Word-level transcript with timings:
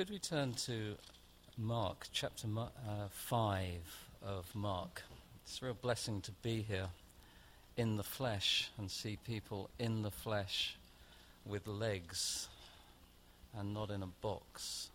Could 0.00 0.08
we 0.08 0.18
turn 0.18 0.54
to 0.64 0.96
Mark, 1.58 2.06
chapter 2.10 2.48
uh, 2.56 3.08
5 3.10 3.66
of 4.22 4.54
Mark? 4.54 5.02
It's 5.44 5.60
a 5.60 5.66
real 5.66 5.74
blessing 5.74 6.22
to 6.22 6.32
be 6.40 6.62
here 6.62 6.88
in 7.76 7.98
the 7.98 8.02
flesh 8.02 8.70
and 8.78 8.90
see 8.90 9.18
people 9.26 9.68
in 9.78 10.00
the 10.00 10.10
flesh 10.10 10.78
with 11.44 11.66
legs 11.66 12.48
and 13.54 13.74
not 13.74 13.90
in 13.90 14.02
a 14.02 14.06
box. 14.06 14.88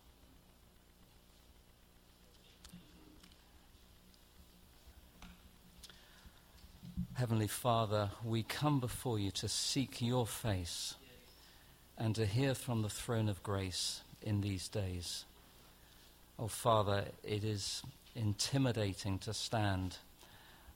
Heavenly 7.14 7.46
Father, 7.46 8.10
we 8.24 8.42
come 8.42 8.80
before 8.80 9.20
you 9.20 9.30
to 9.30 9.46
seek 9.46 10.02
your 10.02 10.26
face 10.26 10.96
and 11.96 12.12
to 12.16 12.26
hear 12.26 12.56
from 12.56 12.82
the 12.82 12.88
throne 12.88 13.28
of 13.28 13.40
grace 13.44 14.00
in 14.26 14.42
these 14.42 14.68
days. 14.68 15.24
Oh, 16.38 16.48
Father, 16.48 17.04
it 17.24 17.44
is 17.44 17.82
intimidating 18.14 19.18
to 19.20 19.32
stand, 19.32 19.96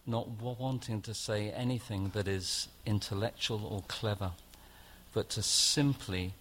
not 0.06 0.28
wanting 0.40 1.02
to 1.02 1.12
say 1.12 1.50
anything 1.50 2.10
that 2.14 2.26
is 2.26 2.68
intellectual 2.86 3.66
or 3.66 3.82
clever, 3.88 4.30
but 5.12 5.28
to 5.30 5.42
simply 5.42 6.32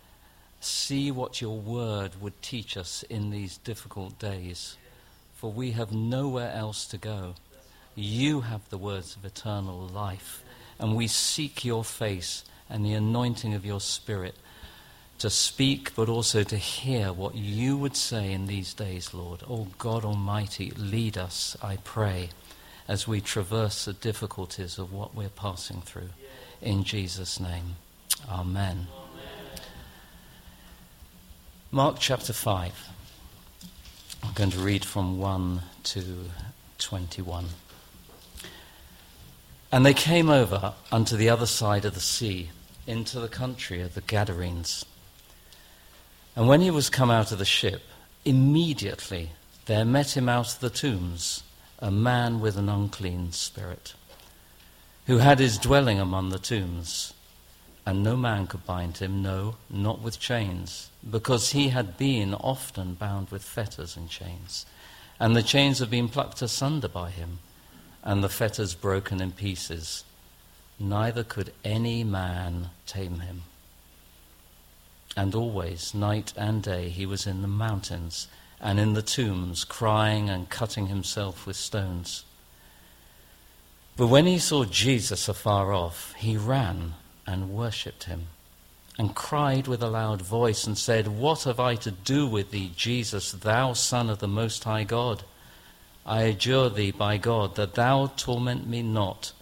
see 0.62 1.09
what 1.12 1.41
your 1.41 1.58
word 1.58 2.22
would 2.22 2.41
teach 2.41 2.77
us 2.77 3.04
in 3.10 3.30
these 3.30 3.57
difficult 3.57 4.20
days. 4.20 4.77
For 5.35 5.52
we 5.52 5.71
have 5.71 5.91
nowhere 5.91 6.52
else 6.52 6.85
to 6.87 6.98
go. 6.98 7.35
You 7.96 8.41
have 8.41 8.70
the 8.70 8.77
words 8.77 9.15
of 9.15 9.26
eternal 9.26 9.87
life, 9.87 10.43
and 10.77 10.96
we 10.96 11.07
seek 11.07 11.65
your 11.65 11.84
face 11.84 12.43
and 12.70 12.85
the 12.85 12.93
anointing 12.93 13.54
of 13.54 13.65
your 13.65 13.80
Spirit 13.80 14.35
to 15.20 15.29
speak, 15.29 15.93
but 15.95 16.09
also 16.09 16.43
to 16.43 16.57
hear 16.57 17.13
what 17.13 17.35
you 17.35 17.77
would 17.77 17.95
say 17.95 18.31
in 18.31 18.48
these 18.48 18.73
days, 18.73 19.13
Lord. 19.13 19.43
Oh 19.49 19.67
God 19.77 20.03
Almighty, 20.03 20.71
lead 20.71 21.17
us, 21.17 21.55
I 21.62 21.77
pray, 21.77 22.29
as 22.87 23.07
we 23.07 23.21
traverse 23.21 23.85
the 23.85 23.93
difficulties 23.93 24.77
of 24.77 24.91
what 24.91 25.13
we're 25.13 25.29
passing 25.29 25.81
through. 25.81 26.09
In 26.62 26.84
Jesus' 26.84 27.40
name, 27.40 27.75
Amen. 28.29 28.87
Mark 31.71 31.97
chapter 31.99 32.34
5. 32.34 32.90
I'm 34.23 34.34
going 34.34 34.49
to 34.49 34.59
read 34.59 34.84
from 34.84 35.20
1 35.20 35.62
to 35.84 36.03
21. 36.79 37.45
And 39.71 39.85
they 39.85 39.93
came 39.93 40.29
over 40.29 40.73
unto 40.91 41.15
the 41.15 41.29
other 41.29 41.45
side 41.45 41.85
of 41.85 41.93
the 41.93 41.99
sea, 41.99 42.49
into 42.87 43.20
the 43.20 43.27
country 43.27 43.81
of 43.81 43.93
the 43.93 44.01
Gadarenes. 44.01 44.84
And 46.40 46.48
when 46.48 46.62
he 46.62 46.71
was 46.71 46.90
come 46.90 47.12
out 47.12 47.34
of 47.34 47.37
the 47.37 47.43
ship, 47.43 47.82
immediately 48.23 49.32
there 49.65 49.84
met 49.84 50.15
him 50.15 50.29
out 50.29 50.54
of 50.54 50.62
the 50.62 50.70
tombs 50.70 51.43
a 51.79 51.91
man 51.91 52.40
with 52.40 52.55
an 52.55 52.70
unclean 52.70 53.34
spirit, 53.34 53.93
who 55.05 55.18
had 55.18 55.40
his 55.40 55.57
dwelling 55.57 55.99
among 55.99 56.29
the 56.29 56.40
tombs. 56.40 57.13
And 57.85 58.04
no 58.04 58.15
man 58.15 58.48
could 58.48 58.65
bind 58.65 58.99
him, 58.99 59.21
no, 59.21 59.57
not 59.70 60.01
with 60.01 60.21
chains, 60.21 60.90
because 61.09 61.49
he 61.51 61.70
had 61.70 61.98
been 61.98 62.34
often 62.34 62.93
bound 62.93 63.31
with 63.31 63.43
fetters 63.43 63.98
and 63.98 64.09
chains. 64.09 64.66
And 65.19 65.35
the 65.35 65.44
chains 65.44 65.79
had 65.79 65.90
been 65.90 66.07
plucked 66.07 66.41
asunder 66.41 66.88
by 66.88 67.09
him 67.09 67.40
and 68.01 68.24
the 68.24 68.29
fetters 68.29 68.75
broken 68.75 69.19
in 69.19 69.34
pieces. 69.34 70.06
Neither 70.80 71.25
could 71.25 71.52
any 71.66 72.06
man 72.06 72.69
tame 72.85 73.19
him. 73.19 73.41
And 75.19 75.35
always, 75.35 75.94
night 75.94 76.31
and 76.38 76.63
day, 76.63 76.88
he 76.88 77.06
was 77.06 77.28
in 77.28 77.41
the 77.41 77.47
mountains 77.50 78.30
and 78.62 78.80
in 78.80 78.94
the 78.94 79.02
tombs, 79.02 79.66
crying 79.66 80.30
and 80.30 80.50
cutting 80.50 80.88
himself 80.88 81.46
with 81.46 81.57
stones. 81.57 82.24
But 83.97 84.08
when 84.08 84.25
he 84.25 84.40
saw 84.40 84.63
Jesus 84.63 85.28
afar 85.28 85.74
off, 85.74 86.13
he 86.13 86.38
ran 86.38 86.94
and 87.28 87.53
worshipped 87.53 88.06
him, 88.06 88.28
and 88.97 89.13
cried 89.13 89.68
with 89.68 89.84
a 89.84 89.90
loud 89.90 90.22
voice, 90.22 90.66
and 90.66 90.78
said, 90.78 91.09
What 91.09 91.44
have 91.44 91.59
I 91.59 91.75
to 91.75 91.91
do 91.91 92.25
with 92.25 92.52
thee, 92.52 92.72
Jesus, 92.74 93.34
thou 93.34 93.74
Son 93.74 94.09
of 94.09 94.19
the 94.19 94.28
Most 94.29 94.63
High 94.63 94.85
God? 94.85 95.24
I 96.06 96.22
adjure 96.22 96.69
thee 96.69 96.91
by 96.91 97.18
God 97.18 97.56
that 97.58 97.75
thou 97.75 98.13
torment 98.16 98.69
me 98.69 98.84
not. 98.84 99.34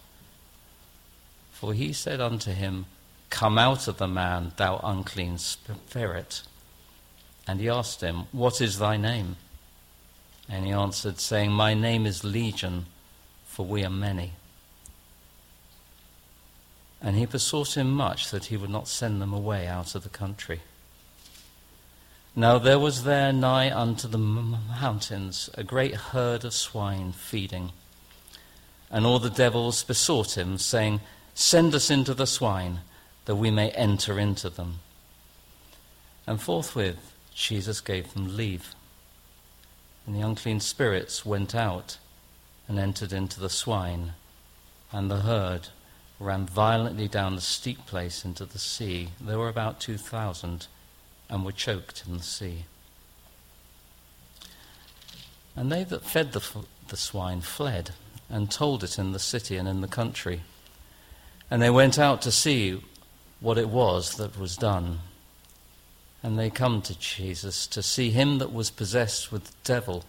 For 1.52 1.72
he 1.72 1.92
said 1.92 2.20
unto 2.20 2.50
him, 2.50 2.86
Come 3.30 3.58
out 3.58 3.88
of 3.88 3.98
the 3.98 4.08
man, 4.08 4.52
thou 4.56 4.80
unclean 4.82 5.38
spirit. 5.38 6.42
And 7.46 7.60
he 7.60 7.68
asked 7.68 8.00
him, 8.00 8.26
What 8.32 8.60
is 8.60 8.78
thy 8.78 8.96
name? 8.96 9.36
And 10.48 10.64
he 10.64 10.72
answered, 10.72 11.20
saying, 11.20 11.52
My 11.52 11.74
name 11.74 12.06
is 12.06 12.24
Legion, 12.24 12.86
for 13.46 13.66
we 13.66 13.84
are 13.84 13.90
many. 13.90 14.32
And 17.00 17.16
he 17.16 17.26
besought 17.26 17.76
him 17.76 17.90
much 17.90 18.30
that 18.30 18.46
he 18.46 18.56
would 18.56 18.70
not 18.70 18.88
send 18.88 19.22
them 19.22 19.32
away 19.32 19.66
out 19.66 19.94
of 19.94 20.02
the 20.02 20.08
country. 20.08 20.60
Now 22.34 22.58
there 22.58 22.78
was 22.78 23.04
there 23.04 23.32
nigh 23.32 23.70
unto 23.70 24.08
the 24.08 24.18
mountains 24.18 25.50
a 25.54 25.64
great 25.64 25.94
herd 25.94 26.44
of 26.44 26.54
swine 26.54 27.12
feeding. 27.12 27.72
And 28.90 29.04
all 29.04 29.18
the 29.18 29.30
devils 29.30 29.84
besought 29.84 30.36
him, 30.36 30.56
saying, 30.58 31.00
Send 31.34 31.74
us 31.74 31.90
into 31.90 32.14
the 32.14 32.26
swine, 32.26 32.80
that 33.28 33.36
we 33.36 33.50
may 33.50 33.68
enter 33.72 34.18
into 34.18 34.48
them. 34.48 34.78
And 36.26 36.40
forthwith 36.40 37.12
Jesus 37.34 37.82
gave 37.82 38.14
them 38.14 38.38
leave. 38.38 38.74
And 40.06 40.16
the 40.16 40.22
unclean 40.22 40.60
spirits 40.60 41.26
went 41.26 41.54
out 41.54 41.98
and 42.66 42.78
entered 42.78 43.12
into 43.12 43.38
the 43.38 43.50
swine, 43.50 44.14
and 44.90 45.10
the 45.10 45.20
herd 45.20 45.68
ran 46.18 46.46
violently 46.46 47.06
down 47.06 47.34
the 47.34 47.42
steep 47.42 47.84
place 47.84 48.24
into 48.24 48.46
the 48.46 48.58
sea. 48.58 49.10
There 49.20 49.38
were 49.38 49.50
about 49.50 49.78
two 49.78 49.98
thousand 49.98 50.66
and 51.28 51.44
were 51.44 51.52
choked 51.52 52.04
in 52.08 52.16
the 52.16 52.22
sea. 52.22 52.64
And 55.54 55.70
they 55.70 55.84
that 55.84 56.02
fed 56.02 56.32
the, 56.32 56.42
the 56.88 56.96
swine 56.96 57.42
fled 57.42 57.90
and 58.30 58.50
told 58.50 58.82
it 58.82 58.98
in 58.98 59.12
the 59.12 59.18
city 59.18 59.58
and 59.58 59.68
in 59.68 59.82
the 59.82 59.86
country. 59.86 60.40
And 61.50 61.60
they 61.60 61.68
went 61.68 61.98
out 61.98 62.22
to 62.22 62.32
see 62.32 62.80
what 63.40 63.58
it 63.58 63.68
was 63.68 64.16
that 64.16 64.38
was 64.38 64.56
done. 64.56 65.00
And 66.22 66.38
they 66.38 66.50
come 66.50 66.82
to 66.82 66.98
Jesus 66.98 67.66
to 67.68 67.82
see 67.82 68.10
him 68.10 68.38
that 68.38 68.52
was 68.52 68.70
possessed 68.70 69.30
with 69.30 69.44
the 69.44 69.54
devil 69.64 70.04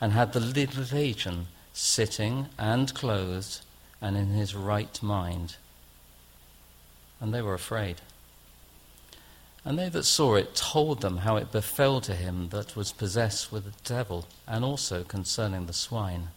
and 0.00 0.12
had 0.12 0.32
the 0.32 0.40
legion 0.40 1.46
sitting 1.72 2.46
and 2.58 2.92
clothed 2.94 3.60
and 4.00 4.16
in 4.16 4.28
his 4.28 4.54
right 4.54 5.02
mind. 5.02 5.56
And 7.20 7.32
they 7.32 7.40
were 7.40 7.54
afraid. 7.54 7.96
And 9.64 9.78
they 9.78 9.88
that 9.88 10.04
saw 10.04 10.36
it 10.36 10.54
told 10.54 11.00
them 11.00 11.18
how 11.18 11.36
it 11.36 11.50
befell 11.50 12.00
to 12.02 12.14
him 12.14 12.50
that 12.50 12.76
was 12.76 12.92
possessed 12.92 13.50
with 13.50 13.64
the 13.64 13.72
devil, 13.82 14.26
and 14.46 14.64
also 14.64 15.02
concerning 15.02 15.66
the 15.66 15.72
swine. 15.72 16.28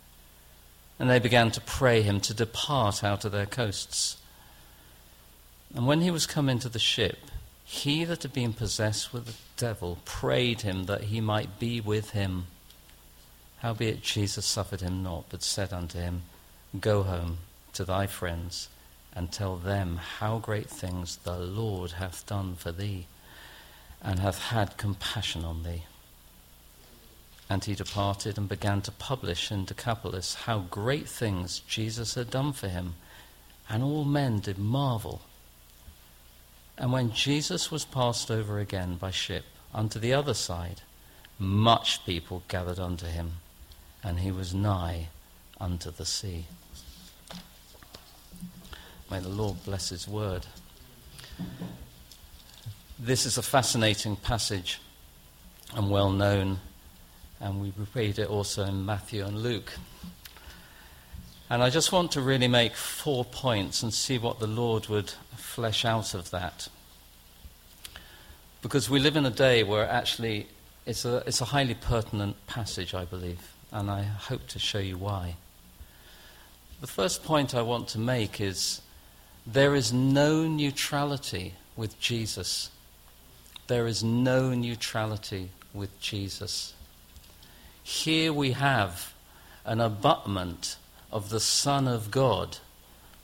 And 0.97 1.09
they 1.09 1.19
began 1.19 1.51
to 1.51 1.61
pray 1.61 2.01
him 2.01 2.19
to 2.21 2.33
depart 2.33 3.03
out 3.03 3.25
of 3.25 3.31
their 3.31 3.45
coasts. 3.45 4.17
And 5.75 5.85
when 5.85 6.01
he 6.01 6.11
was 6.11 6.25
come 6.25 6.49
into 6.49 6.69
the 6.69 6.79
ship, 6.79 7.17
he 7.63 8.03
that 8.05 8.23
had 8.23 8.33
been 8.33 8.53
possessed 8.53 9.13
with 9.13 9.27
the 9.27 9.35
devil 9.55 9.99
prayed 10.03 10.61
him 10.61 10.85
that 10.85 11.05
he 11.05 11.21
might 11.21 11.59
be 11.59 11.79
with 11.79 12.11
him. 12.11 12.47
Howbeit 13.59 14.01
Jesus 14.01 14.45
suffered 14.45 14.81
him 14.81 15.03
not, 15.03 15.25
but 15.29 15.43
said 15.43 15.71
unto 15.71 15.99
him, 15.99 16.23
Go 16.79 17.03
home 17.03 17.39
to 17.73 17.85
thy 17.85 18.07
friends, 18.07 18.69
and 19.13 19.31
tell 19.31 19.57
them 19.57 19.97
how 19.97 20.39
great 20.39 20.69
things 20.69 21.17
the 21.17 21.37
Lord 21.37 21.91
hath 21.91 22.25
done 22.25 22.55
for 22.55 22.71
thee 22.71 23.05
and 24.01 24.19
hath 24.19 24.39
had 24.45 24.77
compassion 24.77 25.43
on 25.43 25.63
thee. 25.63 25.83
And 27.49 27.63
he 27.63 27.75
departed 27.75 28.37
and 28.37 28.47
began 28.47 28.81
to 28.83 28.91
publish 28.91 29.51
in 29.51 29.65
Decapolis 29.65 30.35
how 30.35 30.59
great 30.59 31.09
things 31.09 31.59
Jesus 31.67 32.15
had 32.15 32.29
done 32.29 32.53
for 32.53 32.67
him, 32.67 32.95
and 33.67 33.83
all 33.83 34.05
men 34.05 34.39
did 34.39 34.57
marvel. 34.57 35.21
And 36.79 36.93
when 36.93 37.11
Jesus 37.11 37.69
was 37.69 37.83
passed 37.83 38.31
over 38.31 38.57
again 38.57 38.95
by 38.95 39.11
ship 39.11 39.43
unto 39.73 39.99
the 39.99 40.13
other 40.13 40.33
side, 40.33 40.81
much 41.37 42.05
people 42.05 42.43
gathered 42.47 42.79
unto 42.79 43.05
him, 43.05 43.33
and 44.01 44.19
he 44.19 44.31
was 44.31 44.53
nigh 44.53 45.09
unto 45.59 45.91
the 45.91 46.05
sea. 46.05 46.45
May 49.11 49.19
the 49.19 49.27
Lord 49.27 49.63
bless 49.65 49.89
his 49.89 50.07
word. 50.07 50.45
This 52.97 53.25
is 53.25 53.37
a 53.37 53.41
fascinating 53.41 54.15
passage 54.15 54.79
and 55.75 55.91
well 55.91 56.11
known, 56.11 56.59
and 57.41 57.61
we 57.61 57.73
read 57.93 58.19
it 58.19 58.29
also 58.29 58.63
in 58.63 58.85
Matthew 58.85 59.25
and 59.25 59.41
Luke. 59.43 59.73
And 61.49 61.63
I 61.63 61.71
just 61.71 61.91
want 61.91 62.11
to 62.11 62.21
really 62.21 62.47
make 62.47 62.75
four 62.75 63.25
points 63.25 63.81
and 63.81 63.91
see 63.91 64.19
what 64.19 64.39
the 64.39 64.47
Lord 64.47 64.87
would 64.87 65.11
flesh 65.35 65.83
out 65.83 66.13
of 66.13 66.29
that. 66.29 66.67
Because 68.61 68.89
we 68.89 68.99
live 68.99 69.15
in 69.15 69.25
a 69.25 69.31
day 69.31 69.63
where 69.63 69.89
actually 69.89 70.47
it's 70.85 71.05
a, 71.05 71.23
it's 71.25 71.41
a 71.41 71.45
highly 71.45 71.73
pertinent 71.73 72.35
passage, 72.45 72.93
I 72.93 73.05
believe, 73.05 73.53
and 73.71 73.89
I 73.89 74.03
hope 74.03 74.47
to 74.47 74.59
show 74.59 74.79
you 74.79 74.97
why. 74.97 75.35
The 76.81 76.87
first 76.87 77.23
point 77.23 77.55
I 77.55 77.61
want 77.61 77.87
to 77.89 77.99
make 77.99 78.39
is 78.39 78.81
there 79.45 79.73
is 79.73 79.91
no 79.91 80.47
neutrality 80.47 81.55
with 81.75 81.99
Jesus. 81.99 82.69
There 83.67 83.87
is 83.87 84.03
no 84.03 84.53
neutrality 84.53 85.49
with 85.73 85.99
Jesus. 85.99 86.73
Here 87.81 88.31
we 88.31 88.51
have 88.51 89.13
an 89.65 89.79
abutment 89.81 90.77
of 91.11 91.29
the 91.29 91.39
Son 91.39 91.87
of 91.87 92.11
God 92.11 92.57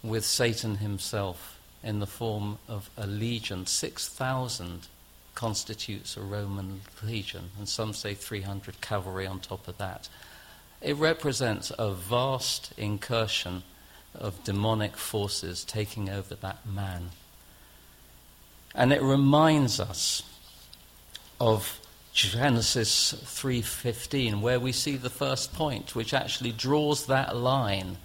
with 0.03 0.25
Satan 0.25 0.77
himself 0.77 1.59
in 1.83 1.99
the 1.99 2.07
form 2.07 2.57
of 2.67 2.89
a 2.97 3.05
legion. 3.05 3.65
6,000 3.65 4.87
constitutes 5.35 6.17
a 6.17 6.21
Roman 6.21 6.81
legion, 7.03 7.51
and 7.57 7.67
some 7.67 7.93
say 7.93 8.13
300 8.13 8.81
cavalry 8.81 9.27
on 9.27 9.39
top 9.39 9.67
of 9.67 9.77
that. 9.77 10.09
It 10.81 10.95
represents 10.95 11.71
a 11.77 11.91
vast 11.91 12.73
incursion 12.77 13.63
of 14.13 14.43
demonic 14.43 14.95
forces 14.95 15.63
taking 15.63 16.09
over 16.09 16.35
that 16.35 16.65
man. 16.65 17.09
And 18.73 18.91
it 18.91 19.01
reminds 19.01 19.79
us 19.79 20.23
of 21.39 21.79
Genesis 22.15 23.13
3:15 23.25 24.39
where 24.39 24.57
we 24.57 24.71
see 24.71 24.95
the 24.95 25.09
first 25.09 25.53
point 25.53 25.95
which 25.95 26.13
actually 26.13 26.53
draws 26.53 27.07
that 27.07 27.35
line 27.35 27.97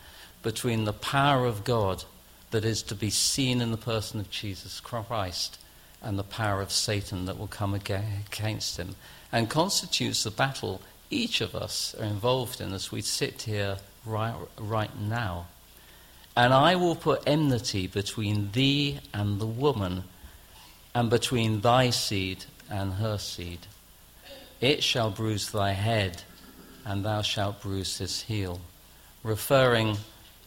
between 0.43 0.85
the 0.85 0.93
power 0.93 1.47
of 1.47 1.63
God 1.63 2.03
that 2.51 2.65
is 2.65 2.83
to 2.83 2.97
be 2.97 3.09
seen 3.09 3.61
in 3.61 3.71
the 3.71 3.77
person 3.77 4.19
of 4.19 4.29
Jesus 4.29 4.81
Christ 4.81 5.59
and 6.03 6.19
the 6.19 6.25
power 6.25 6.61
of 6.61 6.73
Satan 6.73 7.27
that 7.27 7.39
will 7.39 7.47
come 7.47 7.73
against 7.73 8.79
him 8.79 8.97
and 9.31 9.49
constitutes 9.49 10.25
the 10.25 10.33
battle 10.33 10.83
each 11.09 11.41
of 11.41 11.55
us 11.55 11.95
are 11.95 12.05
involved 12.05 12.61
in 12.61 12.73
as 12.73 12.91
we 12.91 13.03
sit 13.03 13.43
here 13.43 13.77
right, 14.05 14.35
right 14.59 14.97
now. 14.99 15.47
And 16.37 16.53
I 16.53 16.75
will 16.75 16.97
put 16.97 17.23
enmity 17.27 17.87
between 17.87 18.51
thee 18.51 18.99
and 19.15 19.41
the 19.41 19.47
woman, 19.47 20.05
and 20.95 21.11
between 21.11 21.61
thy 21.61 21.91
seed 21.91 22.47
and 22.69 22.95
her 22.95 23.19
seed. 23.19 23.67
It 24.61 24.83
shall 24.83 25.11
bruise 25.11 25.51
thy 25.51 25.73
head, 25.73 26.23
and 26.85 27.05
thou 27.05 27.23
shalt 27.23 27.63
bruise 27.63 27.99
his 27.99 28.23
heel. 28.23 28.61
Referring, 29.23 29.99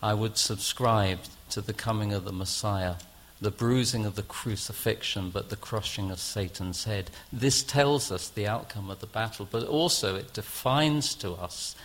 I 0.02 0.14
would 0.14 0.38
subscribe 0.38 1.20
to 1.50 1.62
the 1.62 1.74
coming 1.74 2.14
of 2.14 2.24
the 2.24 2.32
Messiah, 2.32 2.96
the 3.42 3.52
bruising 3.52 4.06
of 4.06 4.16
the 4.16 4.22
crucifixion, 4.22 5.30
but 5.30 5.50
the 5.50 5.56
crushing 5.56 6.12
of 6.12 6.20
Satan's 6.20 6.84
head. 6.84 7.10
This 7.32 7.64
tells 7.64 8.12
us 8.12 8.30
the 8.30 8.48
outcome 8.48 8.90
of 8.90 9.00
the 9.00 9.08
battle, 9.08 9.48
but 9.50 9.64
also 9.64 10.16
it 10.16 10.34
defines 10.34 11.16
to 11.16 11.34
us 11.34 11.76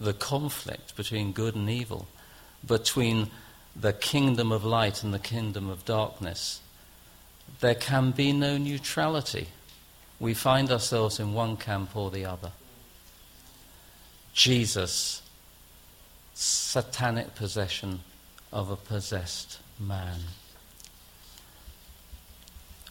the 0.00 0.12
conflict 0.12 0.96
between 0.96 1.32
good 1.32 1.54
and 1.54 1.70
evil, 1.70 2.08
between 2.66 3.30
the 3.74 3.92
kingdom 3.92 4.50
of 4.50 4.64
light 4.64 5.02
and 5.04 5.14
the 5.14 5.18
kingdom 5.18 5.70
of 5.70 5.84
darkness. 5.84 6.60
There 7.60 7.74
can 7.74 8.10
be 8.10 8.32
no 8.32 8.58
neutrality. 8.58 9.48
We 10.20 10.34
find 10.34 10.70
ourselves 10.70 11.20
in 11.20 11.32
one 11.32 11.56
camp 11.56 11.96
or 11.96 12.10
the 12.10 12.24
other. 12.24 12.52
Jesus, 14.32 15.22
satanic 16.34 17.34
possession 17.34 18.00
of 18.52 18.70
a 18.70 18.76
possessed 18.76 19.58
man. 19.78 20.20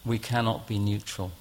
We 0.05 0.19
cannot 0.19 0.67
be 0.67 0.79
neutral. 0.79 1.31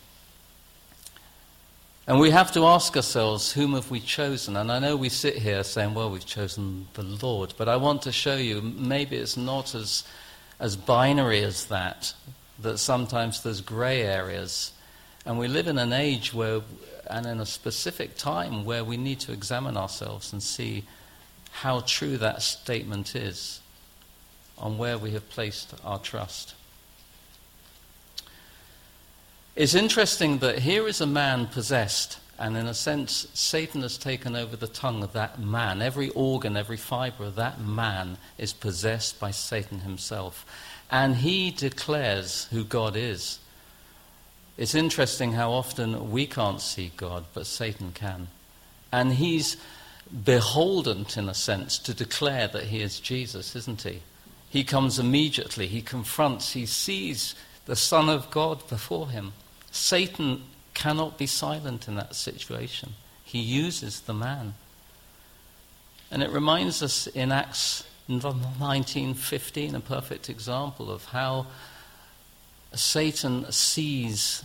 And 2.09 2.21
we 2.21 2.31
have 2.31 2.53
to 2.53 2.65
ask 2.67 2.97
ourselves, 2.97 3.53
whom 3.53 3.73
have 3.73 3.91
we 3.91 3.99
chosen? 3.99 4.57
And 4.57 4.71
I 4.71 4.79
know 4.79 4.97
we 4.97 5.09
sit 5.09 5.39
here 5.39 5.65
saying, 5.65 5.93
well, 5.95 6.09
we've 6.09 6.25
chosen 6.25 6.87
the 6.95 7.03
Lord. 7.03 7.55
But 7.57 7.69
I 7.69 7.77
want 7.77 8.03
to 8.03 8.13
show 8.13 8.37
you, 8.37 8.61
maybe 8.61 9.17
it's 9.17 9.37
not 9.37 9.75
as, 9.75 10.05
as 10.61 10.77
binary 10.77 11.43
as 11.43 11.67
that, 11.67 12.15
that 12.61 12.79
sometimes 12.79 13.43
there's 13.43 13.61
grey 13.61 14.03
areas. 14.03 14.71
And 15.27 15.41
we 15.41 15.49
live 15.49 15.67
in 15.67 15.77
an 15.77 15.93
age 15.93 16.33
where, 16.33 16.61
and 17.11 17.27
in 17.27 17.41
a 17.41 17.47
specific 17.47 18.17
time, 18.17 18.65
where 18.65 18.85
we 18.85 18.97
need 18.97 19.19
to 19.21 19.33
examine 19.33 19.77
ourselves 19.77 20.33
and 20.33 20.41
see 20.41 20.85
how 21.51 21.81
true 21.81 22.17
that 22.19 22.43
statement 22.43 23.17
is 23.17 23.61
on 24.57 24.79
where 24.79 24.97
we 24.97 25.11
have 25.11 25.29
placed 25.29 25.75
our 25.85 25.99
trust. 25.99 26.55
It's 29.57 29.75
interesting 29.75 30.39
that 30.39 30.61
here 30.61 30.87
is 30.87 31.01
a 31.01 31.07
man 31.07 31.49
possessed, 31.49 32.21
and 32.39 32.57
in 32.57 32.67
a 32.67 32.75
sense, 32.75 33.27
Satan 33.35 33.83
has 33.83 33.99
taken 33.99 34.37
over 34.37 34.55
the 34.55 34.69
tongue 34.69 35.03
of 35.03 35.13
that 35.15 35.41
man. 35.41 35.83
Every 35.83 36.11
organ, 36.11 36.57
every 36.57 36.77
fiber 36.77 37.25
of 37.25 37.35
that 37.35 37.61
man 37.61 38.19
is 38.39 38.53
possessed 38.53 39.19
by 39.19 39.33
Satan 39.33 39.81
himself. 39.81 40.47
And 40.89 41.17
he 41.17 41.51
declares 41.51 42.47
who 42.53 42.63
God 42.63 42.95
is. 42.95 43.41
It's 44.57 44.75
interesting 44.75 45.33
how 45.33 45.53
often 45.53 46.11
we 46.11 46.27
can't 46.27 46.61
see 46.61 46.93
God, 46.97 47.25
but 47.35 47.47
Satan 47.47 47.93
can. 47.93 48.29
And 48.91 49.15
he's 49.15 49.57
beholden, 50.25 51.07
in 51.17 51.29
a 51.29 51.35
sense, 51.35 51.79
to 51.79 51.93
declare 51.93 52.49
that 52.49 52.65
he 52.65 52.81
is 52.81 53.01
Jesus, 53.01 53.55
isn't 53.55 53.83
he? 53.83 54.03
He 54.49 54.65
comes 54.65 54.99
immediately, 54.99 55.67
he 55.67 55.83
confronts, 55.83 56.53
he 56.53 56.65
sees 56.65 57.35
the 57.67 57.77
Son 57.77 58.09
of 58.09 58.31
God 58.31 58.67
before 58.69 59.11
him. 59.11 59.33
Satan 59.71 60.45
cannot 60.73 61.19
be 61.19 61.27
silent 61.27 61.89
in 61.89 61.97
that 61.97 62.15
situation. 62.15 62.95
He 63.25 63.41
uses 63.41 64.01
the 64.01 64.15
man. 64.15 64.55
And 66.11 66.23
it 66.23 66.31
reminds 66.31 66.83
us 66.83 67.07
in 67.09 67.33
Acts 67.33 67.85
19:15 68.09 69.75
a 69.75 69.81
perfect 69.81 70.31
example 70.31 70.91
of 70.91 71.07
how 71.07 71.47
Satan 72.75 73.51
sees 73.51 74.43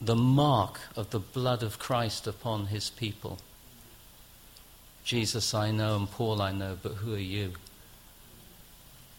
the 0.00 0.16
mark 0.16 0.80
of 0.96 1.10
the 1.10 1.18
blood 1.18 1.62
of 1.62 1.78
Christ 1.78 2.26
upon 2.26 2.66
his 2.66 2.90
people. 2.90 3.38
Jesus 5.04 5.52
I 5.54 5.70
know 5.70 5.96
and 5.96 6.10
Paul 6.10 6.40
I 6.40 6.52
know, 6.52 6.76
but 6.82 6.94
who 6.94 7.14
are 7.14 7.18
you? 7.18 7.52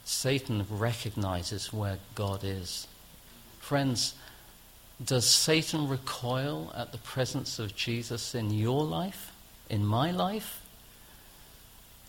Satan 0.03 0.65
recognizes 0.69 1.71
where 1.71 1.99
God 2.15 2.43
is. 2.43 2.87
Friends, 3.59 4.15
does 5.03 5.29
Satan 5.29 5.87
recoil 5.87 6.71
at 6.75 6.91
the 6.91 6.97
presence 6.97 7.59
of 7.59 7.75
Jesus 7.75 8.35
in 8.35 8.51
your 8.51 8.83
life, 8.83 9.31
in 9.69 9.85
my 9.85 10.11
life? 10.11 10.61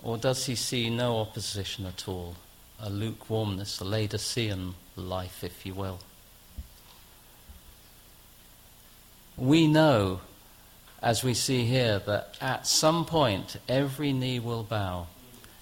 Or 0.02 0.16
does 0.16 0.46
he 0.46 0.54
see 0.54 0.90
no 0.90 1.18
opposition 1.18 1.86
at 1.86 2.08
all? 2.08 2.36
A 2.80 2.90
lukewarmness, 2.90 3.80
a 3.80 3.84
Laodicean 3.84 4.74
life, 4.96 5.42
if 5.42 5.64
you 5.64 5.74
will. 5.74 6.00
We 9.36 9.66
know, 9.66 10.20
as 11.02 11.24
we 11.24 11.34
see 11.34 11.64
here, 11.64 11.98
that 12.00 12.36
at 12.40 12.66
some 12.66 13.04
point 13.04 13.56
every 13.68 14.12
knee 14.12 14.38
will 14.38 14.62
bow 14.62 15.06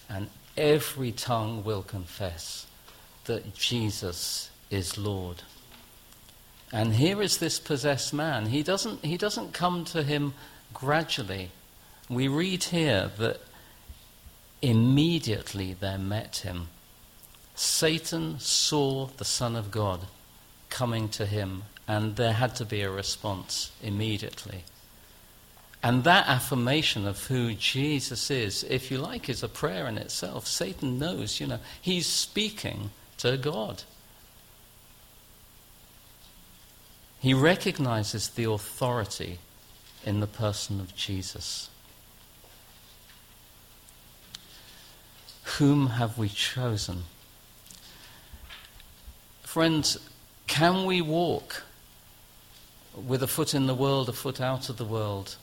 and 0.08 0.28
every 0.56 1.12
tongue 1.12 1.64
will 1.64 1.82
confess 1.82 2.66
that 3.24 3.54
Jesus 3.54 4.50
is 4.70 4.98
Lord. 4.98 5.42
And 6.72 6.94
here 6.94 7.22
is 7.22 7.38
this 7.38 7.58
possessed 7.58 8.12
man. 8.12 8.46
He 8.46 8.62
doesn't, 8.62 9.04
he 9.04 9.16
doesn't 9.16 9.52
come 9.52 9.84
to 9.86 10.02
him 10.02 10.34
gradually. 10.72 11.50
We 12.08 12.28
read 12.28 12.64
here 12.64 13.10
that 13.18 13.40
immediately 14.62 15.74
there 15.74 15.98
met 15.98 16.38
him. 16.38 16.68
Satan 17.60 18.40
saw 18.40 19.04
the 19.18 19.24
Son 19.26 19.54
of 19.54 19.70
God 19.70 20.06
coming 20.70 21.10
to 21.10 21.26
him, 21.26 21.64
and 21.86 22.16
there 22.16 22.32
had 22.32 22.54
to 22.56 22.64
be 22.64 22.80
a 22.80 22.90
response 22.90 23.70
immediately. 23.82 24.64
And 25.82 26.04
that 26.04 26.26
affirmation 26.26 27.06
of 27.06 27.26
who 27.26 27.52
Jesus 27.52 28.30
is, 28.30 28.64
if 28.64 28.90
you 28.90 28.96
like, 28.96 29.28
is 29.28 29.42
a 29.42 29.48
prayer 29.48 29.86
in 29.86 29.98
itself. 29.98 30.46
Satan 30.46 30.98
knows, 30.98 31.38
you 31.38 31.46
know, 31.46 31.58
he's 31.82 32.06
speaking 32.06 32.92
to 33.18 33.36
God. 33.36 33.82
He 37.18 37.34
recognizes 37.34 38.30
the 38.30 38.44
authority 38.44 39.38
in 40.02 40.20
the 40.20 40.26
person 40.26 40.80
of 40.80 40.96
Jesus. 40.96 41.68
Whom 45.58 45.88
have 45.88 46.16
we 46.16 46.30
chosen? 46.30 47.04
Friends, 49.50 49.98
can 50.46 50.84
we 50.84 51.00
walk 51.00 51.64
with 52.94 53.20
a 53.20 53.26
foot 53.26 53.52
in 53.52 53.66
the 53.66 53.74
world, 53.74 54.08
a 54.08 54.12
foot 54.12 54.40
out 54.40 54.68
of 54.68 54.76
the 54.76 54.84
world, 54.84 55.34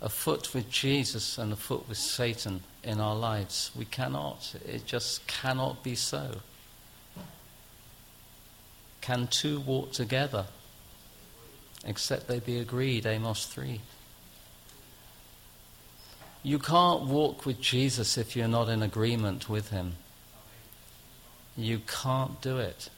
a 0.00 0.08
foot 0.08 0.54
with 0.54 0.70
Jesus 0.70 1.36
and 1.36 1.52
a 1.52 1.56
foot 1.56 1.88
with 1.88 1.98
Satan 1.98 2.62
in 2.84 3.00
our 3.00 3.16
lives? 3.16 3.72
We 3.74 3.84
cannot. 3.84 4.54
It 4.64 4.86
just 4.86 5.26
cannot 5.26 5.82
be 5.82 5.96
so. 5.96 6.42
Can 9.00 9.26
two 9.26 9.58
walk 9.58 9.90
together? 9.90 10.46
except 11.84 12.28
they 12.28 12.38
be 12.38 12.60
agreed, 12.60 13.04
Amos 13.04 13.46
3. 13.46 13.80
You 16.44 16.60
can't 16.60 17.02
walk 17.02 17.44
with 17.44 17.60
Jesus 17.60 18.16
if 18.16 18.36
you're 18.36 18.46
not 18.46 18.68
in 18.68 18.80
agreement 18.80 19.48
with 19.48 19.70
him. 19.70 19.94
You 21.56 21.80
can't 21.80 22.40
do 22.40 22.58
it. 22.58 22.90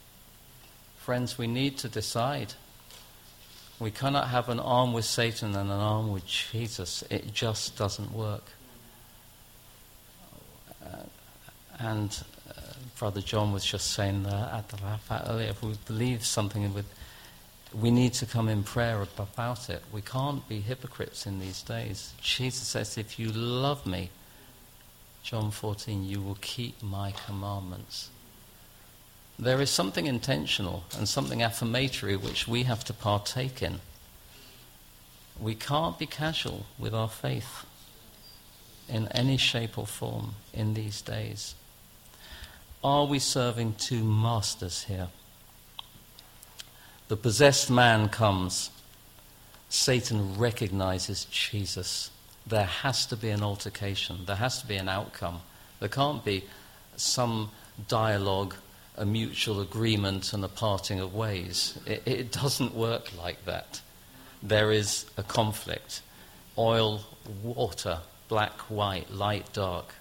Friends, 1.09 1.38
we 1.38 1.47
need 1.47 1.79
to 1.79 1.88
decide. 1.88 2.53
We 3.81 3.91
cannot 3.91 4.29
have 4.29 4.50
an 4.50 4.61
arm 4.61 4.93
with 4.93 5.07
Satan 5.07 5.57
and 5.57 5.71
an 5.71 5.81
arm 5.81 6.12
with 6.12 6.27
Jesus. 6.27 7.03
It 7.09 7.33
just 7.33 7.79
doesn't 7.79 8.12
work. 8.12 8.45
Uh, 10.85 11.05
and 11.79 12.23
uh, 12.50 12.61
Brother 12.99 13.23
John 13.23 13.55
was 13.55 13.65
just 13.65 13.93
saying 13.93 14.27
at 14.27 14.69
the 14.69 14.77
Rafa 14.85 15.25
earlier, 15.31 15.49
if 15.49 15.62
we 15.62 15.79
believe 15.87 16.27
something 16.27 16.75
with, 16.75 16.85
we 17.73 17.91
need 17.91 18.12
to 18.12 18.27
come 18.27 18.50
in 18.50 18.62
prayer 18.62 19.00
about 19.17 19.71
it. 19.71 19.83
We 19.91 20.03
can't 20.03 20.47
be 20.47 20.61
hypocrites 20.61 21.27
in 21.27 21.41
these 21.41 21.62
days. 21.62 22.12
Jesus 22.21 22.69
says, 22.69 22.99
if 22.99 23.19
you 23.19 23.33
love 23.33 23.87
me, 23.87 24.11
John 25.23 25.53
14, 25.53 26.05
you 26.05 26.21
will 26.21 26.37
keep 26.43 26.83
my 26.83 27.15
commandments. 27.25 28.11
There 29.38 29.61
is 29.61 29.71
something 29.71 30.07
intentional 30.07 30.83
and 30.97 31.09
something 31.09 31.42
affirmatory 31.42 32.16
which 32.16 32.49
we 32.49 32.64
have 32.64 32.83
to 32.85 32.92
partake 32.92 33.62
in. 33.62 33.80
We 35.40 35.54
can't 35.54 35.97
be 35.97 36.07
casual 36.07 36.66
with 36.76 36.92
our 36.92 37.09
faith 37.09 37.64
in 38.88 39.07
any 39.09 39.37
shape 39.37 39.78
or 39.78 39.87
form 39.87 40.35
in 40.52 40.75
these 40.75 41.00
days. 41.02 41.54
Are 42.83 43.04
we 43.04 43.21
serving 43.21 43.75
two 43.75 44.02
masters 44.02 44.85
here? 44.85 45.09
The 47.07 47.16
possessed 47.16 47.71
man 47.71 48.09
comes. 48.09 48.71
Satan 49.68 50.37
recognizes 50.37 51.26
Jesus. 51.26 52.11
There 52.45 52.64
has 52.64 53.07
to 53.07 53.16
be 53.16 53.30
an 53.30 53.42
altercation, 53.42 54.25
there 54.26 54.37
has 54.37 54.61
to 54.62 54.66
be 54.66 54.76
an 54.76 54.88
outcome. 54.88 55.42
There 55.78 55.88
can't 55.88 56.25
be 56.25 56.45
some 56.97 57.50
dialogue 57.87 58.54
a 58.99 59.07
mutual 59.07 59.61
agreement 59.61 60.33
and 60.33 60.45
a 60.45 60.49
parting 60.49 61.00
of 61.00 61.14
ways. 61.14 61.78
It, 61.87 62.02
it 62.05 62.33
doesn't 62.33 62.75
work 62.75 63.17
like 63.17 63.45
that. 63.45 63.81
There 64.43 64.73
is 64.73 65.07
a 65.17 65.23
conflict. 65.23 66.02
Oil, 66.59 67.02
water, 67.43 68.00
black, 68.28 68.52
white, 68.69 69.11
light, 69.12 69.52
dark. 69.52 69.95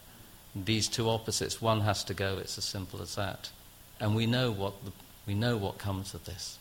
These 0.55 0.87
two 0.87 1.09
opposites, 1.09 1.61
one 1.61 1.81
has 1.81 2.03
to 2.05 2.15
go. 2.15 2.37
It's 2.39 2.57
as 2.57 2.65
simple 2.65 3.01
as 3.01 3.15
that. 3.15 3.51
And 3.99 4.15
we 4.15 4.25
know 4.25 4.51
what, 4.51 4.83
the, 4.83 4.91
we 5.27 5.35
know 5.35 5.57
what 5.57 5.77
comes 5.77 6.15
of 6.15 6.25
this. 6.25 6.57